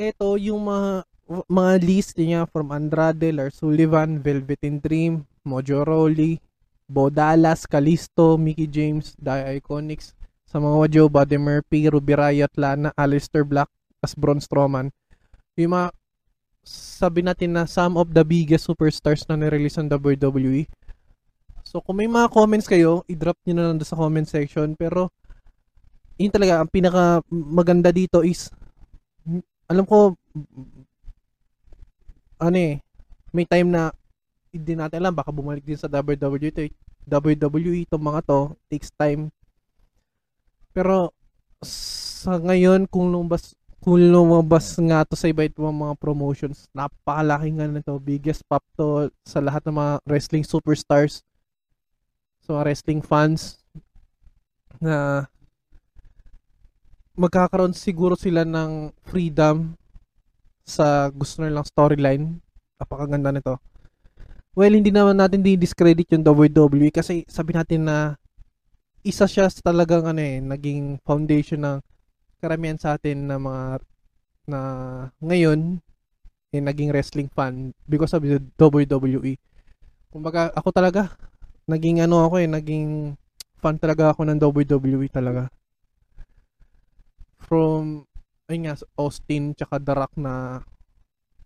ito 0.00 0.40
yung 0.40 0.64
mga 0.64 1.04
mga 1.46 1.72
list 1.84 2.16
niya 2.18 2.48
from 2.48 2.72
Andrade, 2.72 3.30
Lars 3.36 3.60
Sullivan, 3.60 4.24
Velveteen 4.24 4.80
Dream, 4.80 5.28
Mojo 5.44 5.84
Rawley, 5.84 6.40
Bo 6.88 7.12
Dallas, 7.12 7.68
Kalisto, 7.68 8.34
Mickey 8.40 8.66
James, 8.66 9.14
Die 9.20 9.60
Iconics, 9.60 10.16
sa 10.50 10.58
mga 10.58 10.90
Joe, 10.90 11.06
Buddy 11.06 11.38
Murphy, 11.38 11.86
Ruby 11.86 12.18
Riot, 12.18 12.50
Lana, 12.58 12.90
Alistair 12.98 13.46
Black, 13.46 13.70
as 14.02 14.18
Braun 14.18 14.42
Strowman. 14.42 14.90
Yung 15.54 15.78
mga 15.78 15.94
sabi 16.66 17.22
natin 17.22 17.54
na 17.54 17.70
some 17.70 17.94
of 17.94 18.10
the 18.10 18.26
biggest 18.26 18.66
superstars 18.66 19.22
na 19.30 19.38
nirelease 19.38 19.78
ng 19.78 19.86
WWE. 19.86 20.66
So 21.62 21.78
kung 21.78 22.02
may 22.02 22.10
mga 22.10 22.34
comments 22.34 22.66
kayo, 22.66 23.06
i-drop 23.06 23.38
niyo 23.46 23.54
na 23.62 23.70
lang 23.70 23.78
sa 23.86 23.94
comment 23.94 24.26
section. 24.26 24.74
Pero 24.74 25.14
yun 26.18 26.34
talaga, 26.34 26.58
ang 26.58 26.70
pinaka 26.70 27.22
maganda 27.30 27.94
dito 27.94 28.26
is 28.26 28.50
alam 29.70 29.86
ko 29.86 30.18
ano 32.42 32.56
eh, 32.58 32.82
may 33.30 33.46
time 33.46 33.70
na 33.70 33.94
hindi 34.50 34.74
natin 34.74 34.98
alam, 34.98 35.14
baka 35.14 35.30
bumalik 35.30 35.62
din 35.62 35.78
sa 35.78 35.86
WWE 35.86 36.74
WWE 37.06 37.86
itong 37.86 38.02
mga 38.02 38.20
to, 38.26 38.58
takes 38.66 38.90
time. 38.98 39.30
Pero 40.70 41.10
sa 41.64 42.38
ngayon, 42.38 42.86
kung 42.86 43.10
lumabas, 43.10 43.54
kung 43.82 43.98
lumabas 43.98 44.76
nga 44.78 45.02
to 45.08 45.16
sa 45.16 45.26
iba 45.26 45.44
itong 45.44 45.72
mga 45.72 45.94
promotions, 45.98 46.70
napakalaki 46.76 47.50
nga 47.56 47.66
nito, 47.66 47.96
biggest 47.98 48.44
pop 48.46 48.62
to 48.76 49.10
sa 49.26 49.40
lahat 49.40 49.64
ng 49.66 49.76
mga 49.76 49.92
wrestling 50.06 50.44
superstars, 50.46 51.24
mga 52.50 52.66
wrestling 52.66 52.98
fans, 52.98 53.62
na 54.82 55.26
magkakaroon 57.14 57.76
siguro 57.76 58.18
sila 58.18 58.42
ng 58.42 58.90
freedom 59.06 59.76
sa 60.64 61.10
gusto 61.10 61.42
nilang 61.42 61.66
storyline. 61.66 62.38
Napakaganda 62.80 63.30
nito. 63.30 63.54
Well, 64.56 64.74
hindi 64.74 64.90
naman 64.90 65.20
natin 65.20 65.46
di-discredit 65.46 66.10
yung 66.10 66.26
WWE 66.26 66.90
kasi 66.90 67.22
sabi 67.30 67.54
natin 67.54 67.86
na 67.86 68.18
isa 69.00 69.24
siya 69.24 69.48
talagang 69.64 70.04
ano 70.04 70.20
eh, 70.20 70.40
naging 70.40 71.00
foundation 71.04 71.60
ng 71.64 71.78
karamihan 72.40 72.76
sa 72.80 72.96
atin 72.96 73.28
na 73.28 73.36
mga 73.36 73.84
na 74.48 74.60
ngayon 75.20 75.78
eh, 76.50 76.62
naging 76.62 76.90
wrestling 76.90 77.30
fan 77.30 77.70
because 77.86 78.10
of 78.12 78.26
WWE. 78.58 79.38
Kumbaga, 80.10 80.50
ako 80.52 80.74
talaga, 80.74 81.14
naging 81.70 82.02
ano 82.02 82.26
ako 82.26 82.42
eh, 82.42 82.50
naging 82.50 83.14
fan 83.62 83.78
talaga 83.78 84.10
ako 84.10 84.26
ng 84.26 84.38
WWE 84.42 85.06
talaga. 85.06 85.46
From 87.38 88.08
ayun 88.50 88.66
nga, 88.66 88.74
Austin 88.98 89.54
tsaka 89.54 89.78
The 89.78 89.94
Rock 89.94 90.14
na 90.18 90.64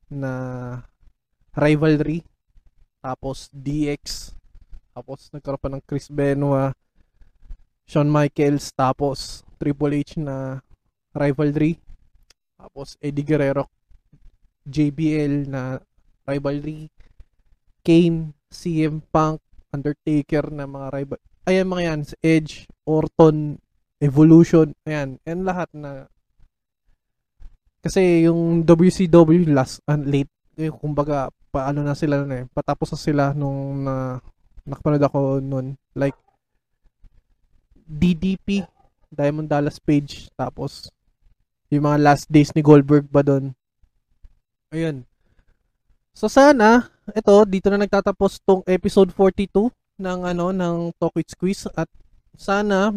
na 0.09 0.33
rivalry. 1.53 2.25
Tapos 3.05 3.53
DX. 3.53 4.33
Tapos 4.97 5.29
nagkaroon 5.29 5.61
pa 5.61 5.69
ng 5.69 5.83
Chris 5.85 6.09
Benoit, 6.09 6.73
Shawn 7.85 8.09
Michaels, 8.09 8.73
tapos 8.73 9.45
Triple 9.61 10.05
H 10.05 10.21
na 10.21 10.61
rivalry. 11.15 11.79
Tapos 12.57 12.97
Eddie 13.01 13.27
Guerrero, 13.27 13.69
JBL 14.65 15.49
na 15.49 15.79
rivalry. 16.25 16.89
Kane, 17.85 18.33
CM 18.49 19.05
Punk, 19.13 19.45
Undertaker 19.69 20.49
na 20.49 20.65
mga 20.65 20.89
rival. 20.95 21.21
Ayan 21.45 21.69
mga 21.69 21.85
yan, 21.85 22.01
Edge, 22.25 22.65
Orton, 22.89 23.61
Evolution, 24.01 24.73
ayan, 24.89 25.21
and 25.29 25.45
lahat 25.45 25.69
na 25.77 26.09
kasi 27.85 28.25
yung 28.25 28.65
WCW 28.65 29.53
last 29.53 29.85
and 29.85 30.09
late, 30.09 30.33
eh, 30.57 30.73
kumbaga 30.73 31.29
paano 31.53 31.85
na 31.85 31.93
sila 31.93 32.25
na 32.25 32.41
eh, 32.41 32.45
patapos 32.49 32.97
na 32.97 32.99
sila 32.99 33.25
nung 33.37 33.85
na 33.85 34.25
nakapanood 34.65 35.05
ako 35.05 35.19
noon 35.45 35.77
like 35.93 36.17
DDP 37.87 38.65
Diamond 39.13 39.49
Dallas 39.49 39.79
Page 39.79 40.29
tapos 40.35 40.91
yung 41.71 41.87
mga 41.87 41.99
last 42.01 42.27
days 42.27 42.51
ni 42.53 42.61
Goldberg 42.61 43.07
ba 43.09 43.23
doon 43.23 43.55
ayun. 44.75 45.07
So 46.15 46.27
sana 46.27 46.91
ito 47.15 47.35
dito 47.47 47.71
na 47.71 47.79
nagtatapos 47.79 48.43
tong 48.43 48.63
episode 48.67 49.15
42 49.15 49.71
ng 50.01 50.21
ano 50.27 50.51
ng 50.51 50.77
Talk 50.99 51.15
with 51.15 51.31
Squeeze 51.31 51.71
at 51.79 51.87
sana 52.35 52.91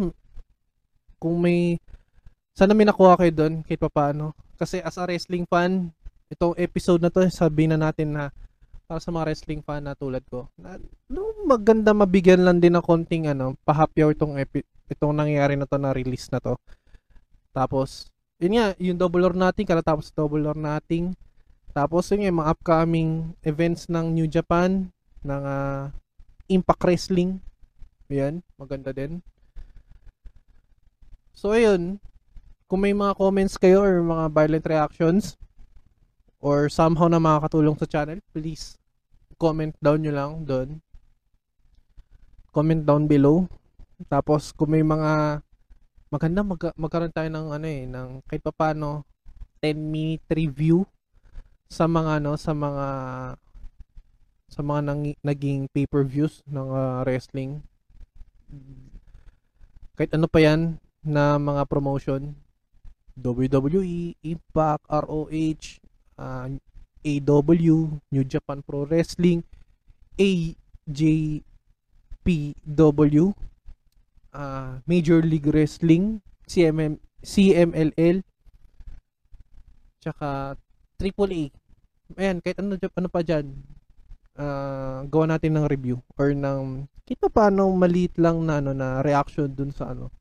kung 1.22 1.38
may 1.38 1.78
sana 2.58 2.74
may 2.74 2.86
nakuha 2.90 3.18
kayo 3.22 3.34
doon 3.34 3.54
kahit 3.62 3.78
pa 3.78 3.90
paano 3.90 4.34
kasi 4.58 4.82
as 4.82 4.98
a 4.98 5.06
wrestling 5.06 5.46
fan 5.46 5.94
itong 6.34 6.58
episode 6.58 7.02
na 7.02 7.14
to 7.14 7.22
sabihin 7.30 7.78
na 7.78 7.90
natin 7.90 8.18
na 8.18 8.34
para 8.88 9.04
sa 9.04 9.12
mga 9.12 9.28
wrestling 9.28 9.60
fan 9.60 9.84
na 9.84 10.00
tulad 10.00 10.24
ko. 10.32 10.48
Na, 10.56 10.80
no, 11.12 11.36
maganda 11.44 11.92
mabigyan 11.92 12.48
lang 12.48 12.64
din 12.64 12.72
ng 12.72 12.82
konting 12.88 13.28
ano 13.28 13.60
pahapyaw 13.68 14.16
itong 14.16 14.40
epi- 14.40 14.64
itong 14.88 15.12
nangyayari 15.12 15.60
na 15.60 15.68
to 15.68 15.76
na 15.76 15.92
release 15.92 16.32
na 16.32 16.40
to. 16.40 16.56
Tapos 17.52 18.08
yun 18.40 18.56
nga 18.56 18.72
yung 18.80 18.96
double 18.96 19.28
or 19.28 19.36
nothing 19.36 19.68
kalatapos 19.68 20.16
double 20.16 20.40
or 20.48 20.56
nothing. 20.56 21.12
Tapos 21.76 22.08
yun 22.10 22.24
nga, 22.24 22.30
yung 22.32 22.40
mga 22.40 22.52
upcoming 22.56 23.10
events 23.44 23.92
ng 23.92 24.16
New 24.16 24.26
Japan 24.26 24.88
ng 25.20 25.44
uh, 25.44 25.92
Impact 26.48 26.88
Wrestling. 26.88 27.44
Yan 28.08 28.40
maganda 28.56 28.96
din. 28.96 29.20
So 31.36 31.52
ayun. 31.52 32.00
Kung 32.72 32.84
may 32.84 32.96
mga 32.96 33.20
comments 33.20 33.60
kayo 33.60 33.84
or 33.84 34.00
mga 34.00 34.32
violent 34.32 34.66
reactions 34.68 35.36
or 36.42 36.70
somehow 36.70 37.10
na 37.10 37.22
makakatulong 37.22 37.78
sa 37.78 37.90
channel, 37.90 38.20
please 38.32 38.78
comment 39.38 39.74
down 39.82 40.02
nyo 40.02 40.14
lang 40.14 40.32
doon. 40.46 40.70
Comment 42.54 42.82
down 42.82 43.06
below. 43.06 43.46
Tapos 44.10 44.54
kung 44.54 44.74
may 44.74 44.86
mga 44.86 45.42
maganda 46.08 46.40
mag 46.46 46.62
magkaroon 46.78 47.12
tayo 47.12 47.28
ng 47.28 47.48
ano 47.52 47.68
eh 47.68 47.84
ng 47.84 48.24
kahit 48.32 48.40
pa 48.40 48.56
paano 48.56 49.04
10 49.60 49.76
minute 49.76 50.24
review 50.32 50.88
sa 51.68 51.84
mga 51.84 52.24
ano 52.24 52.40
sa 52.40 52.56
mga 52.56 52.88
sa 54.48 54.62
mga 54.64 54.80
nang, 54.88 55.04
naging 55.20 55.68
pay-per-views 55.76 56.48
ng 56.48 56.68
uh, 56.72 57.04
wrestling 57.04 57.60
kahit 60.00 60.16
ano 60.16 60.32
pa 60.32 60.40
yan 60.40 60.80
na 61.04 61.36
mga 61.36 61.68
promotion 61.68 62.40
WWE, 63.18 64.14
Impact, 64.22 64.86
ROH, 64.86 65.82
uh, 66.18 66.50
AW, 67.06 68.02
New 68.12 68.26
Japan 68.26 68.60
Pro 68.66 68.84
Wrestling, 68.86 69.44
AJPW, 70.20 71.46
uh, 74.34 74.72
Major 74.84 75.22
League 75.24 75.48
Wrestling, 75.48 76.20
CMM, 76.50 77.00
CMLL, 77.24 78.26
tsaka 80.04 80.58
AAA. 81.00 81.54
Ayan, 82.18 82.40
kahit 82.42 82.58
ano, 82.60 82.76
ano 82.80 83.08
pa 83.12 83.22
dyan, 83.22 83.52
uh, 84.38 85.04
gawa 85.10 85.26
natin 85.36 85.58
ng 85.58 85.66
review 85.68 86.00
or 86.16 86.32
ng 86.32 86.88
kita 87.08 87.32
paano 87.32 87.72
maliit 87.72 88.16
lang 88.20 88.44
na 88.44 88.60
ano 88.60 88.72
na 88.76 89.00
reaction 89.00 89.48
dun 89.48 89.72
sa 89.72 89.96
ano 89.96 90.12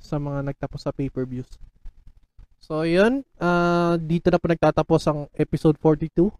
sa 0.00 0.20
mga 0.20 0.52
nagtapos 0.52 0.84
sa 0.84 0.92
pay-per-views. 0.92 1.48
So, 2.64 2.88
yun. 2.88 3.28
Uh, 3.36 4.00
dito 4.00 4.32
na 4.32 4.40
po 4.40 4.48
nagtatapos 4.48 5.04
ang 5.04 5.28
episode 5.36 5.76
42. 5.76 6.32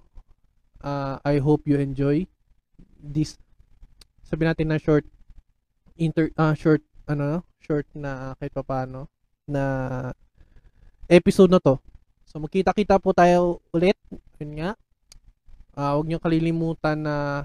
Uh, 0.80 1.20
I 1.20 1.36
hope 1.36 1.68
you 1.68 1.76
enjoy 1.76 2.24
this 3.04 3.36
sabi 4.24 4.48
natin 4.48 4.72
na 4.72 4.80
short 4.80 5.04
inter 6.00 6.32
uh, 6.40 6.56
short 6.56 6.80
ano 7.04 7.44
short 7.60 7.84
na 7.92 8.32
kahit 8.40 8.56
paano 8.64 9.04
na 9.44 9.64
episode 11.12 11.52
na 11.52 11.60
to. 11.60 11.76
So 12.24 12.40
magkita-kita 12.40 12.96
po 13.04 13.12
tayo 13.12 13.60
ulit. 13.76 14.00
Yun 14.40 14.52
nga. 14.56 14.70
Uh, 15.76 16.00
huwag 16.00 16.08
niyo 16.08 16.18
kalilimutan 16.24 17.04
na 17.04 17.44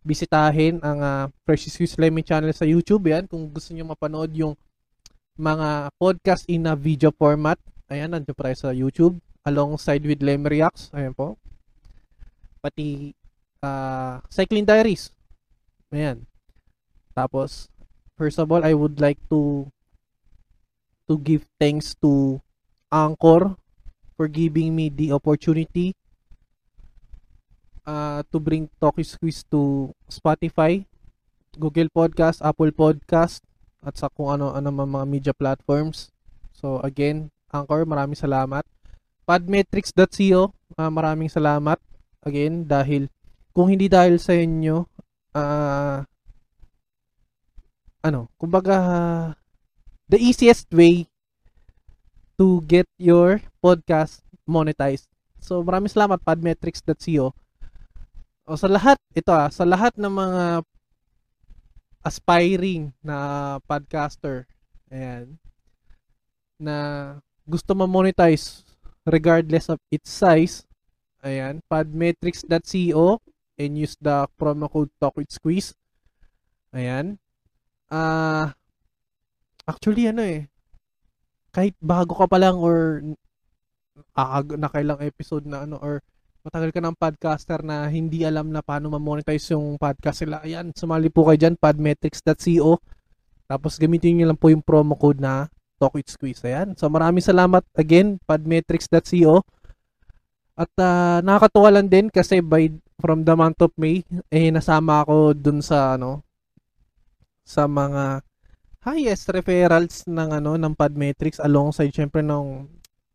bisitahin 0.00 0.80
ang 0.80 0.98
uh, 1.04 1.24
Precious 1.44 1.76
Swiss 1.76 2.00
Lemon 2.00 2.24
channel 2.24 2.56
sa 2.56 2.64
YouTube 2.64 3.12
yan 3.12 3.28
kung 3.28 3.44
gusto 3.52 3.76
niyo 3.76 3.84
mapanood 3.84 4.32
yung 4.32 4.56
mga 5.36 5.92
podcast 6.00 6.48
in 6.48 6.64
a 6.64 6.72
video 6.72 7.12
format 7.12 7.60
Ayan, 7.86 8.10
nandiyo 8.10 8.34
pa 8.34 8.50
sa 8.50 8.74
YouTube. 8.74 9.22
Alongside 9.46 10.02
with 10.02 10.18
Lem 10.22 10.42
Reacts. 10.42 10.90
Ayan 10.90 11.14
po. 11.14 11.38
Pati 12.58 13.14
uh, 13.62 14.18
Cycling 14.26 14.66
Diaries. 14.66 15.14
Ayan. 15.94 16.26
Tapos, 17.14 17.70
first 18.18 18.42
of 18.42 18.50
all, 18.50 18.66
I 18.66 18.74
would 18.74 18.98
like 18.98 19.22
to 19.30 19.70
to 21.06 21.14
give 21.22 21.46
thanks 21.62 21.94
to 22.02 22.42
Anchor 22.90 23.54
for 24.18 24.26
giving 24.26 24.74
me 24.74 24.90
the 24.90 25.14
opportunity 25.14 25.94
uh, 27.86 28.26
to 28.34 28.42
bring 28.42 28.66
Talkie 28.82 29.06
Squeeze 29.06 29.46
to 29.54 29.94
Spotify, 30.10 30.82
Google 31.54 31.86
Podcast, 31.94 32.42
Apple 32.42 32.74
Podcast, 32.74 33.46
at 33.86 33.94
sa 33.94 34.10
kung 34.10 34.34
ano-ano 34.34 34.74
mga 34.74 35.06
media 35.06 35.34
platforms. 35.36 36.10
So 36.50 36.82
again, 36.82 37.30
Anchor, 37.50 37.86
maraming 37.86 38.18
salamat. 38.18 38.66
Podmetrics.co, 39.26 40.54
uh, 40.78 40.90
maraming 40.90 41.30
salamat. 41.30 41.78
Again, 42.22 42.66
dahil 42.66 43.06
kung 43.54 43.70
hindi 43.70 43.86
dahil 43.86 44.18
sa 44.18 44.34
inyo, 44.34 44.86
uh, 45.34 46.02
ano, 48.02 48.20
kumbaga, 48.38 48.76
uh, 48.78 49.26
the 50.06 50.18
easiest 50.18 50.70
way 50.70 51.10
to 52.38 52.62
get 52.66 52.86
your 53.00 53.42
podcast 53.58 54.22
monetized. 54.46 55.10
So, 55.42 55.62
maraming 55.62 55.90
salamat, 55.90 56.22
podmetrics.co. 56.22 57.34
O 58.46 58.54
sa 58.54 58.70
lahat, 58.70 58.98
ito 59.10 59.34
ah, 59.34 59.50
sa 59.50 59.66
lahat 59.66 59.98
ng 59.98 60.12
mga 60.12 60.42
aspiring 62.06 62.94
na 63.02 63.58
podcaster, 63.66 64.46
ayan, 64.86 65.34
na 66.54 66.76
gusto 67.46 67.72
ma-monetize 67.78 68.66
regardless 69.06 69.70
of 69.70 69.78
its 69.88 70.10
size, 70.10 70.66
ayan, 71.22 71.62
podmetrics.co 71.70 73.22
and 73.56 73.72
use 73.78 73.94
the 74.02 74.26
promo 74.36 74.66
code 74.66 74.90
TalkWithSqueeze. 74.98 75.72
Ayan. 76.74 77.16
Ah, 77.88 77.96
uh, 77.96 78.46
actually 79.70 80.10
ano 80.10 80.26
eh, 80.26 80.50
kahit 81.54 81.78
bago 81.78 82.18
ka 82.18 82.26
pa 82.26 82.36
lang 82.42 82.58
or 82.58 83.00
ah, 84.18 84.42
nakailang 84.42 85.00
episode 85.00 85.46
na 85.46 85.64
ano 85.64 85.78
or 85.80 86.02
matagal 86.46 86.70
ka 86.70 86.78
ng 86.82 86.98
podcaster 86.98 87.58
na 87.66 87.90
hindi 87.90 88.22
alam 88.22 88.54
na 88.54 88.62
paano 88.62 88.86
ma-monetize 88.92 89.50
yung 89.54 89.78
podcast 89.78 90.22
sila. 90.22 90.42
Ayan, 90.46 90.70
sumali 90.70 91.10
po 91.10 91.26
kayo 91.26 91.38
dyan, 91.42 91.58
podmetrics.co. 91.58 92.78
Tapos 93.50 93.78
gamitin 93.82 94.18
niyo 94.18 94.26
lang 94.30 94.38
po 94.38 94.50
yung 94.50 94.62
promo 94.62 94.94
code 94.94 95.18
na 95.18 95.50
Talk 95.76 95.94
with 95.96 96.08
Squeeze. 96.08 96.42
Ayan. 96.44 96.74
So 96.74 96.88
maraming 96.88 97.24
salamat 97.24 97.62
again, 97.76 98.16
podmetrics.co. 98.24 99.44
At 100.56 100.72
uh, 100.80 101.20
nakakatuwa 101.20 101.68
lang 101.68 101.92
din 101.92 102.08
kasi 102.08 102.40
by 102.40 102.72
from 102.96 103.28
the 103.28 103.36
month 103.36 103.60
of 103.60 103.72
May, 103.76 104.00
eh 104.32 104.48
nasama 104.48 105.04
ako 105.04 105.36
dun 105.36 105.60
sa 105.60 106.00
ano 106.00 106.24
sa 107.44 107.68
mga 107.68 108.24
highest 108.82 109.28
referrals 109.30 110.06
ng 110.08 110.28
ano 110.32 110.56
ng 110.56 110.72
Podmetrics 110.72 111.42
alongside 111.42 111.92
syempre 111.92 112.24
ng 112.24 112.64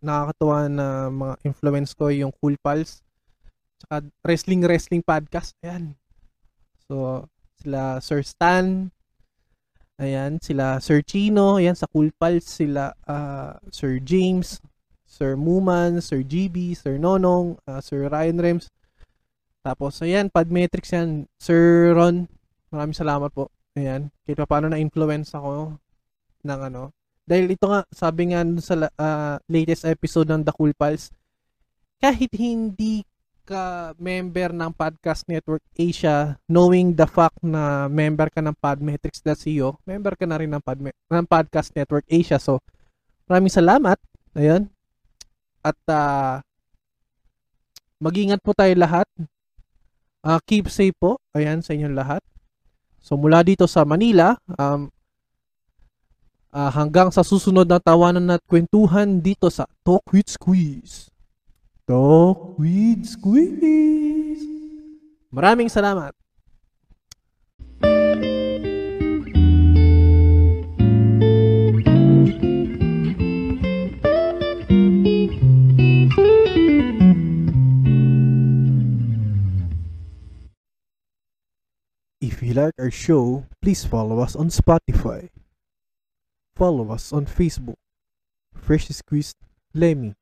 nakakatuwa 0.06 0.70
na 0.70 1.10
mga 1.10 1.36
influence 1.48 1.98
ko 1.98 2.14
yung 2.14 2.30
Cool 2.38 2.60
Pals 2.62 3.02
tsaka 3.82 4.06
Wrestling 4.22 4.62
Wrestling 4.62 5.02
Podcast. 5.02 5.58
Ayan. 5.66 5.98
So, 6.86 7.26
sila 7.58 7.98
Sir 8.06 8.22
Stan, 8.22 8.94
Ayan, 10.02 10.42
sila 10.42 10.82
Sir 10.82 11.06
Chino, 11.06 11.62
ayan 11.62 11.78
sa 11.78 11.86
Cool 11.86 12.10
Pals, 12.18 12.50
sila 12.50 12.90
uh, 13.06 13.54
Sir 13.70 14.02
James, 14.02 14.58
Sir 15.06 15.38
Muman, 15.38 16.02
Sir 16.02 16.26
GB, 16.26 16.74
Sir 16.74 16.98
Nonong, 16.98 17.62
uh, 17.70 17.78
Sir 17.86 18.10
Ryan 18.10 18.42
Rems. 18.42 18.66
Tapos, 19.62 20.02
ayan, 20.02 20.34
Podmetrics 20.34 20.90
yan. 20.90 21.30
Sir 21.38 21.94
Ron, 21.94 22.26
maraming 22.74 22.98
salamat 22.98 23.30
po. 23.30 23.54
Ayan, 23.78 24.10
kahit 24.26 24.42
pa 24.42 24.50
paano 24.50 24.74
na-influence 24.74 25.38
ako 25.38 25.78
ng 26.50 26.60
ano. 26.74 26.90
Dahil 27.30 27.54
ito 27.54 27.70
nga, 27.70 27.86
sabi 27.94 28.34
nga 28.34 28.42
sa 28.58 28.90
uh, 28.90 29.38
latest 29.46 29.86
episode 29.86 30.34
ng 30.34 30.42
The 30.42 30.54
Cool 30.58 30.74
Pals, 30.74 31.14
kahit 32.02 32.34
hindi 32.34 33.06
pagka-member 33.52 34.56
ng 34.56 34.72
Podcast 34.72 35.28
Network 35.28 35.60
Asia, 35.76 36.40
knowing 36.48 36.96
the 36.96 37.04
fact 37.04 37.36
na 37.44 37.92
member 37.92 38.32
ka 38.32 38.40
ng 38.40 38.56
Podmetrics.co, 38.56 39.76
member 39.84 40.16
ka 40.16 40.24
na 40.24 40.40
rin 40.40 40.48
ng, 40.48 40.64
Podme- 40.64 40.96
ng 40.96 41.28
Podcast 41.28 41.76
Network 41.76 42.08
Asia. 42.08 42.40
So, 42.40 42.64
maraming 43.28 43.52
salamat. 43.52 44.00
Ayun. 44.40 44.72
At 45.60 45.76
uh, 45.92 46.40
mag-ingat 48.00 48.40
po 48.40 48.56
tayo 48.56 48.72
lahat. 48.80 49.04
Uh, 50.24 50.40
keep 50.48 50.72
safe 50.72 50.96
po. 50.96 51.20
Ayan, 51.36 51.60
sa 51.60 51.76
inyong 51.76 51.92
lahat. 52.00 52.24
So, 53.04 53.20
mula 53.20 53.44
dito 53.44 53.68
sa 53.68 53.84
Manila, 53.84 54.40
um, 54.56 54.88
uh, 56.56 56.72
hanggang 56.72 57.12
sa 57.12 57.20
susunod 57.20 57.68
na 57.68 57.84
tawanan 57.84 58.32
at 58.32 58.40
kwentuhan 58.48 59.20
dito 59.20 59.52
sa 59.52 59.68
Talk 59.84 60.08
with 60.16 60.32
Squeeze. 60.32 61.11
Talk 61.92 62.56
with 62.56 63.04
Squeeze. 63.04 64.48
Maraming 65.28 65.68
salamat. 65.68 66.16
If 82.24 82.40
you 82.40 82.56
like 82.56 82.72
our 82.80 82.88
show, 82.88 83.44
please 83.60 83.84
follow 83.84 84.24
us 84.24 84.40
on 84.40 84.48
Spotify. 84.48 85.28
Follow 86.56 86.88
us 86.96 87.12
on 87.12 87.28
Facebook. 87.28 87.76
Fresh 88.56 88.88
Squeezed 88.96 89.36
Lemmy. 89.76 90.16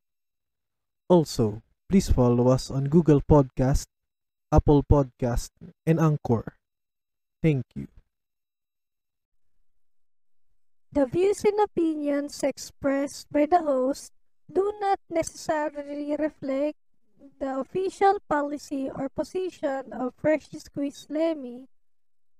Also, 1.10 1.64
please 1.89 2.14
follow 2.14 2.53
us 2.53 2.70
on 2.70 2.86
Google 2.86 3.20
Podcast, 3.20 3.89
Apple 4.53 4.86
Podcast, 4.86 5.49
and 5.82 5.99
Anchor. 5.99 6.53
Thank 7.41 7.66
you. 7.74 7.89
The 10.93 11.10
views 11.10 11.41
and 11.45 11.60
opinions 11.66 12.43
expressed 12.45 13.26
by 13.34 13.47
the 13.49 13.66
host 13.66 14.14
do 14.45 14.74
not 14.80 15.01
necessarily 15.10 16.14
reflect 16.14 16.78
the 17.41 17.57
official 17.60 18.22
policy 18.30 18.89
or 18.93 19.10
position 19.10 19.89
of 19.91 20.14
Fresh 20.14 20.53
Squeeze 20.62 21.10
Lemmy. 21.10 21.66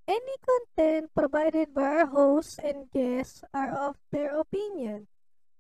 Any 0.08 0.38
content 0.46 1.10
provided 1.18 1.74
by 1.74 2.06
our 2.06 2.06
hosts 2.06 2.58
and 2.62 2.86
guests 2.94 3.42
are 3.52 3.74
of 3.74 3.98
their 4.12 4.38
opinion 4.38 5.09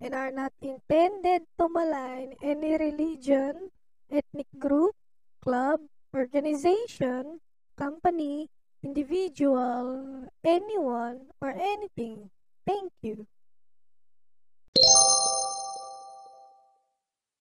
and 0.02 0.16
are 0.16 0.32
not 0.32 0.54
intended 0.62 1.43
to 1.58 1.70
malign 1.70 2.34
any 2.41 2.78
religion, 2.78 3.72
ethnic 4.12 4.47
group, 4.58 4.95
club, 5.41 5.82
organization, 6.14 7.39
company, 7.78 8.50
individual, 8.84 10.28
anyone, 10.43 11.28
or 11.41 11.52
anything. 11.52 12.30
Thank 12.66 12.91
you. 13.02 13.28